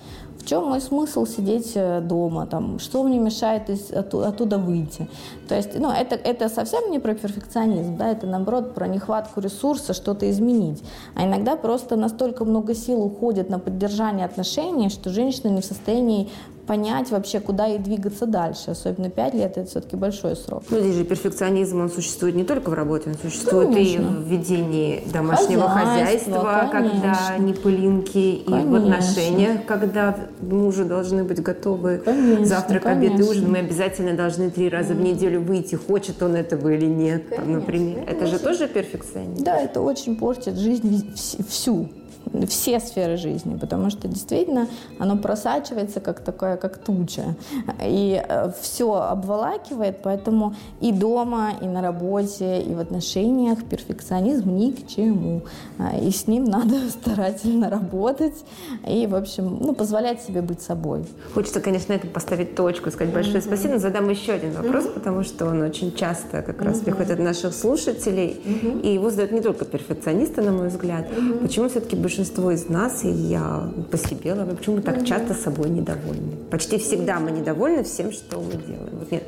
чем 0.47 0.65
мой 0.65 0.81
смысл 0.81 1.25
сидеть 1.25 1.73
э, 1.75 1.99
дома, 2.01 2.45
там, 2.45 2.79
что 2.79 3.03
мне 3.03 3.19
мешает 3.19 3.69
из, 3.69 3.91
оттуда 3.91 4.57
выйти. 4.57 5.07
То 5.47 5.55
есть, 5.55 5.77
ну, 5.77 5.91
это, 5.91 6.15
это 6.15 6.49
совсем 6.49 6.89
не 6.89 6.99
про 6.99 7.13
перфекционизм, 7.13 7.97
да, 7.97 8.09
это, 8.09 8.27
наоборот, 8.27 8.73
про 8.73 8.87
нехватку 8.87 9.41
ресурса 9.41 9.93
что-то 9.93 10.29
изменить. 10.31 10.81
А 11.15 11.25
иногда 11.25 11.57
просто 11.57 11.95
настолько 11.95 12.45
много 12.45 12.73
сил 12.75 13.03
уходит 13.03 13.49
на 13.49 13.59
поддержание 13.59 14.25
отношений, 14.25 14.89
что 14.89 15.09
женщина 15.09 15.49
не 15.49 15.61
в 15.61 15.65
состоянии 15.65 16.29
понять 16.67 17.09
вообще, 17.09 17.39
куда 17.39 17.65
ей 17.65 17.79
двигаться 17.79 18.25
дальше. 18.25 18.71
Особенно 18.71 19.09
5 19.09 19.33
лет– 19.33 19.51
это 19.57 19.69
все-таки 19.69 19.95
большой 19.95 20.35
срок. 20.35 20.63
Ну, 20.69 20.79
здесь 20.79 20.95
же 20.95 21.05
перфекционизм, 21.05 21.81
он 21.81 21.89
существует 21.89 22.35
не 22.35 22.43
только 22.43 22.69
в 22.69 22.73
работе, 22.73 23.09
он 23.09 23.15
существует 23.15 23.69
конечно. 23.69 24.01
и 24.01 24.03
в 24.03 24.27
ведении 24.27 25.03
домашнего 25.11 25.67
хозяйства, 25.69 26.33
хозяйства 26.33 26.69
когда 26.71 27.37
не 27.39 27.53
пылинки, 27.53 28.17
и 28.17 28.49
в 28.49 28.75
отношениях, 28.75 29.65
когда 29.65 30.15
мужу 30.41 30.85
должны 30.85 31.23
быть 31.23 31.41
готовы 31.41 31.99
конечно, 32.03 32.45
завтрак, 32.45 32.83
конечно. 32.83 33.15
обед 33.15 33.19
и 33.19 33.29
ужин. 33.29 33.51
Мы 33.51 33.59
обязательно 33.59 34.13
должны 34.13 34.49
три 34.49 34.69
раза 34.69 34.93
в 34.93 34.99
неделю 34.99 35.41
выйти, 35.41 35.75
хочет 35.75 36.21
он 36.21 36.35
этого 36.35 36.69
или 36.69 36.85
нет, 36.85 37.23
конечно, 37.29 37.59
например. 37.59 38.05
Конечно. 38.05 38.11
Это 38.11 38.27
же 38.27 38.39
тоже 38.39 38.67
перфекционизм. 38.67 39.43
Да, 39.43 39.57
это 39.57 39.81
очень 39.81 40.17
портит 40.17 40.57
жизнь 40.57 41.13
всю 41.47 41.89
все 42.47 42.79
сферы 42.79 43.17
жизни, 43.17 43.57
потому 43.57 43.89
что 43.89 44.07
действительно 44.07 44.67
оно 44.99 45.17
просачивается 45.17 45.99
как 45.99 46.19
такое, 46.19 46.57
как 46.57 46.77
туча, 46.77 47.35
и 47.83 48.21
э, 48.27 48.51
все 48.61 48.93
обволакивает, 48.93 49.99
поэтому 50.03 50.55
и 50.81 50.91
дома, 50.91 51.51
и 51.61 51.65
на 51.65 51.81
работе, 51.81 52.61
и 52.61 52.73
в 52.73 52.79
отношениях 52.79 53.63
перфекционизм 53.65 54.55
ни 54.55 54.71
к 54.71 54.87
чему, 54.87 55.41
а, 55.77 55.97
и 55.97 56.11
с 56.11 56.27
ним 56.27 56.43
надо 56.57 56.89
старательно 56.89 57.69
работать 57.69 58.45
и, 58.87 59.07
в 59.07 59.15
общем, 59.15 59.57
ну, 59.61 59.73
позволять 59.73 60.21
себе 60.21 60.41
быть 60.41 60.61
собой. 60.61 61.05
Хочется, 61.33 61.59
конечно, 61.59 61.93
на 61.93 61.97
этом 61.97 62.09
поставить 62.09 62.55
точку, 62.55 62.91
сказать 62.91 63.13
большое 63.13 63.37
mm-hmm. 63.37 63.41
спасибо, 63.41 63.73
но 63.73 63.79
задам 63.79 64.09
еще 64.09 64.33
один 64.33 64.53
вопрос, 64.53 64.85
mm-hmm. 64.85 64.93
потому 64.93 65.23
что 65.23 65.45
он 65.45 65.61
очень 65.61 65.93
часто 65.93 66.41
как 66.41 66.61
раз 66.61 66.77
mm-hmm. 66.77 66.85
приходит 66.85 67.11
от 67.11 67.19
наших 67.19 67.53
слушателей, 67.53 68.39
mm-hmm. 68.43 68.81
и 68.81 68.93
его 68.93 69.09
задают 69.09 69.31
не 69.31 69.41
только 69.41 69.65
перфекционисты, 69.65 70.41
на 70.41 70.51
мой 70.51 70.67
взгляд. 70.67 71.07
Mm-hmm. 71.09 71.39
Почему 71.39 71.69
все-таки 71.69 71.95
большинство 71.95 72.16
большинство 72.17 72.51
из 72.51 72.67
нас, 72.67 73.03
и 73.03 73.09
я 73.09 73.69
по 73.91 73.97
себе, 73.97 74.33
почему 74.33 74.77
мы 74.77 74.81
так 74.81 75.05
часто 75.05 75.33
собой 75.33 75.69
недовольны. 75.69 76.35
Почти 76.49 76.77
всегда 76.79 77.19
мы 77.19 77.31
недовольны 77.31 77.83
всем, 77.83 78.11
что 78.11 78.39
мы 78.39 78.53
делаем. 78.53 78.97
Вот 78.99 79.11
нет 79.11 79.23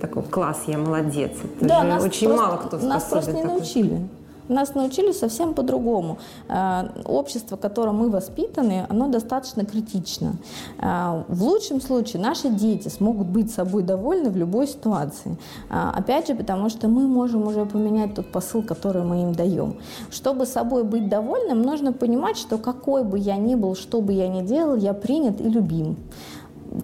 такого 0.00 0.24
класс, 0.24 0.58
я 0.66 0.78
молодец. 0.78 1.32
Это 1.60 1.64
да, 1.66 1.98
же 1.98 2.06
очень 2.06 2.28
просто, 2.28 2.46
мало 2.46 2.56
кто 2.58 2.68
способен. 2.68 2.88
Нас 2.88 3.04
просто 3.04 3.32
не 3.32 3.42
такой. 3.42 3.56
научили. 3.56 4.08
Нас 4.48 4.74
научили 4.74 5.12
совсем 5.12 5.54
по-другому. 5.54 6.18
Э, 6.48 6.88
общество, 7.04 7.56
в 7.56 7.60
котором 7.60 7.96
мы 7.96 8.10
воспитаны, 8.10 8.86
оно 8.88 9.08
достаточно 9.08 9.64
критично. 9.64 10.32
Э, 10.78 11.22
в 11.28 11.42
лучшем 11.42 11.80
случае 11.80 12.22
наши 12.22 12.48
дети 12.48 12.88
смогут 12.88 13.26
быть 13.26 13.50
собой 13.50 13.82
довольны 13.82 14.30
в 14.30 14.36
любой 14.36 14.66
ситуации. 14.66 15.36
Э, 15.70 15.90
опять 15.94 16.28
же, 16.28 16.34
потому 16.34 16.70
что 16.70 16.88
мы 16.88 17.06
можем 17.06 17.46
уже 17.46 17.66
поменять 17.66 18.14
тот 18.14 18.32
посыл, 18.32 18.62
который 18.62 19.02
мы 19.02 19.22
им 19.22 19.34
даем. 19.34 19.76
Чтобы 20.10 20.46
собой 20.46 20.84
быть 20.84 21.08
довольным, 21.08 21.62
нужно 21.62 21.92
понимать, 21.92 22.38
что 22.38 22.58
какой 22.58 23.04
бы 23.04 23.18
я 23.18 23.36
ни 23.36 23.54
был, 23.54 23.74
что 23.74 24.00
бы 24.00 24.12
я 24.12 24.28
ни 24.28 24.42
делал, 24.46 24.76
я 24.76 24.94
принят 24.94 25.40
и 25.40 25.48
любим 25.48 25.96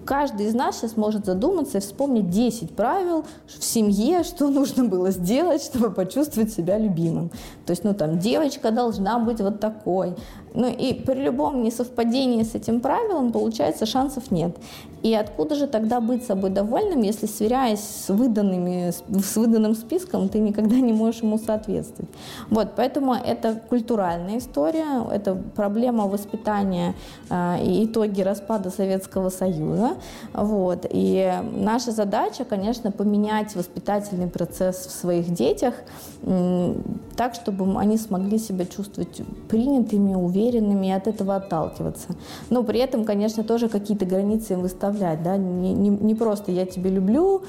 каждый 0.04 0.46
из 0.46 0.54
нас 0.54 0.78
сейчас 0.78 0.96
может 0.96 1.26
задуматься 1.26 1.78
и 1.78 1.80
вспомнить 1.80 2.30
10 2.30 2.74
правил 2.74 3.24
в 3.46 3.64
семье, 3.64 4.22
что 4.24 4.48
нужно 4.48 4.84
было 4.84 5.10
сделать, 5.10 5.62
чтобы 5.62 5.90
почувствовать 5.90 6.52
себя 6.52 6.78
любимым. 6.78 7.30
То 7.66 7.70
есть, 7.70 7.84
ну 7.84 7.94
там, 7.94 8.18
девочка 8.18 8.70
должна 8.70 9.18
быть 9.18 9.40
вот 9.40 9.60
такой, 9.60 10.14
Ну 10.54 10.68
и 10.68 10.94
при 10.94 11.20
любом 11.20 11.64
несовпадении 11.64 12.44
с 12.44 12.54
этим 12.54 12.80
правилом, 12.80 13.32
получается, 13.32 13.86
шансов 13.86 14.30
нет. 14.30 14.56
И 15.02 15.12
откуда 15.12 15.56
же 15.56 15.66
тогда 15.66 16.00
быть 16.00 16.24
собой 16.24 16.50
довольным, 16.50 17.02
если 17.02 17.26
сверяясь 17.26 17.80
с, 17.80 18.08
выданными, 18.08 18.90
с 18.90 19.36
выданным 19.36 19.74
списком, 19.74 20.28
ты 20.28 20.38
никогда 20.38 20.76
не 20.76 20.92
можешь 20.92 21.22
ему 21.22 21.38
соответствовать? 21.38 22.10
Вот, 22.50 22.68
поэтому 22.76 23.14
это 23.14 23.60
культуральная 23.68 24.38
история, 24.38 25.04
это 25.12 25.34
проблема 25.34 26.06
воспитания 26.06 26.94
э, 27.28 27.64
и 27.64 27.84
итоги 27.84 28.22
распада 28.22 28.70
Советского 28.70 29.30
Союза. 29.30 29.96
Вот. 30.32 30.86
И 30.88 31.32
наша 31.52 31.90
задача, 31.90 32.44
конечно, 32.44 32.92
поменять 32.92 33.56
воспитательный 33.56 34.28
процесс 34.28 34.86
в 34.86 34.90
своих 34.90 35.34
детях 35.34 35.74
э, 36.22 36.74
так, 37.16 37.34
чтобы 37.34 37.78
они 37.78 37.98
смогли 37.98 38.38
себя 38.38 38.64
чувствовать 38.64 39.20
принятыми, 39.48 40.14
уверенными 40.14 40.43
и 40.50 40.90
от 40.90 41.06
этого 41.06 41.36
отталкиваться. 41.36 42.08
Но 42.50 42.62
при 42.62 42.80
этом, 42.80 43.04
конечно, 43.04 43.44
тоже 43.44 43.68
какие-то 43.68 44.04
границы 44.04 44.54
им 44.54 44.60
выставлять 44.60 45.22
да, 45.22 45.36
не, 45.36 45.72
не, 45.72 45.88
не 45.88 46.14
просто 46.14 46.52
«я 46.52 46.66
тебя 46.66 46.90
люблю», 46.90 47.42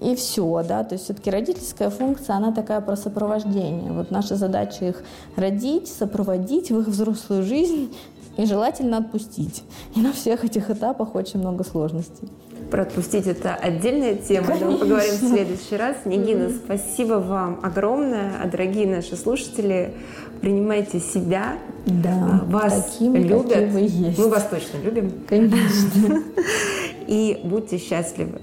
и 0.00 0.14
все, 0.16 0.62
да, 0.66 0.84
то 0.84 0.94
есть 0.94 1.04
все-таки 1.04 1.30
родительская 1.30 1.88
функция, 1.88 2.36
она 2.36 2.52
такая 2.52 2.80
про 2.80 2.96
сопровождение. 2.96 3.92
Вот 3.92 4.10
наша 4.10 4.36
задача 4.36 4.86
их 4.86 5.02
родить, 5.36 5.88
сопроводить 5.88 6.70
в 6.70 6.80
их 6.80 6.88
взрослую 6.88 7.42
жизнь 7.42 7.94
и 8.36 8.44
желательно 8.46 8.98
отпустить. 8.98 9.62
И 9.94 10.00
на 10.00 10.12
всех 10.12 10.44
этих 10.44 10.70
этапах 10.70 11.14
очень 11.14 11.40
много 11.40 11.64
сложностей. 11.64 12.28
Про 12.70 12.82
отпустить 12.82 13.26
это 13.26 13.54
отдельная 13.54 14.16
тема, 14.16 14.48
Конечно. 14.48 14.70
мы 14.70 14.78
поговорим 14.78 15.14
в 15.14 15.28
следующий 15.28 15.76
раз. 15.76 15.96
Нигина, 16.04 16.44
mm-hmm. 16.44 16.60
спасибо 16.64 17.14
вам 17.14 17.60
огромное, 17.62 18.32
а 18.42 18.48
дорогие 18.48 18.86
наши 18.86 19.16
слушатели, 19.16 19.94
принимайте 20.40 21.00
себя, 21.00 21.58
да, 21.86 22.40
а, 22.42 22.44
вас 22.50 22.90
таким, 22.92 23.14
любят, 23.14 23.70
вы 23.70 23.80
есть. 23.80 24.18
мы 24.18 24.28
вас 24.28 24.46
точно 24.48 24.78
любим. 24.82 25.12
Конечно. 25.28 26.22
И 27.06 27.40
будьте 27.44 27.78
счастливы. 27.78 28.40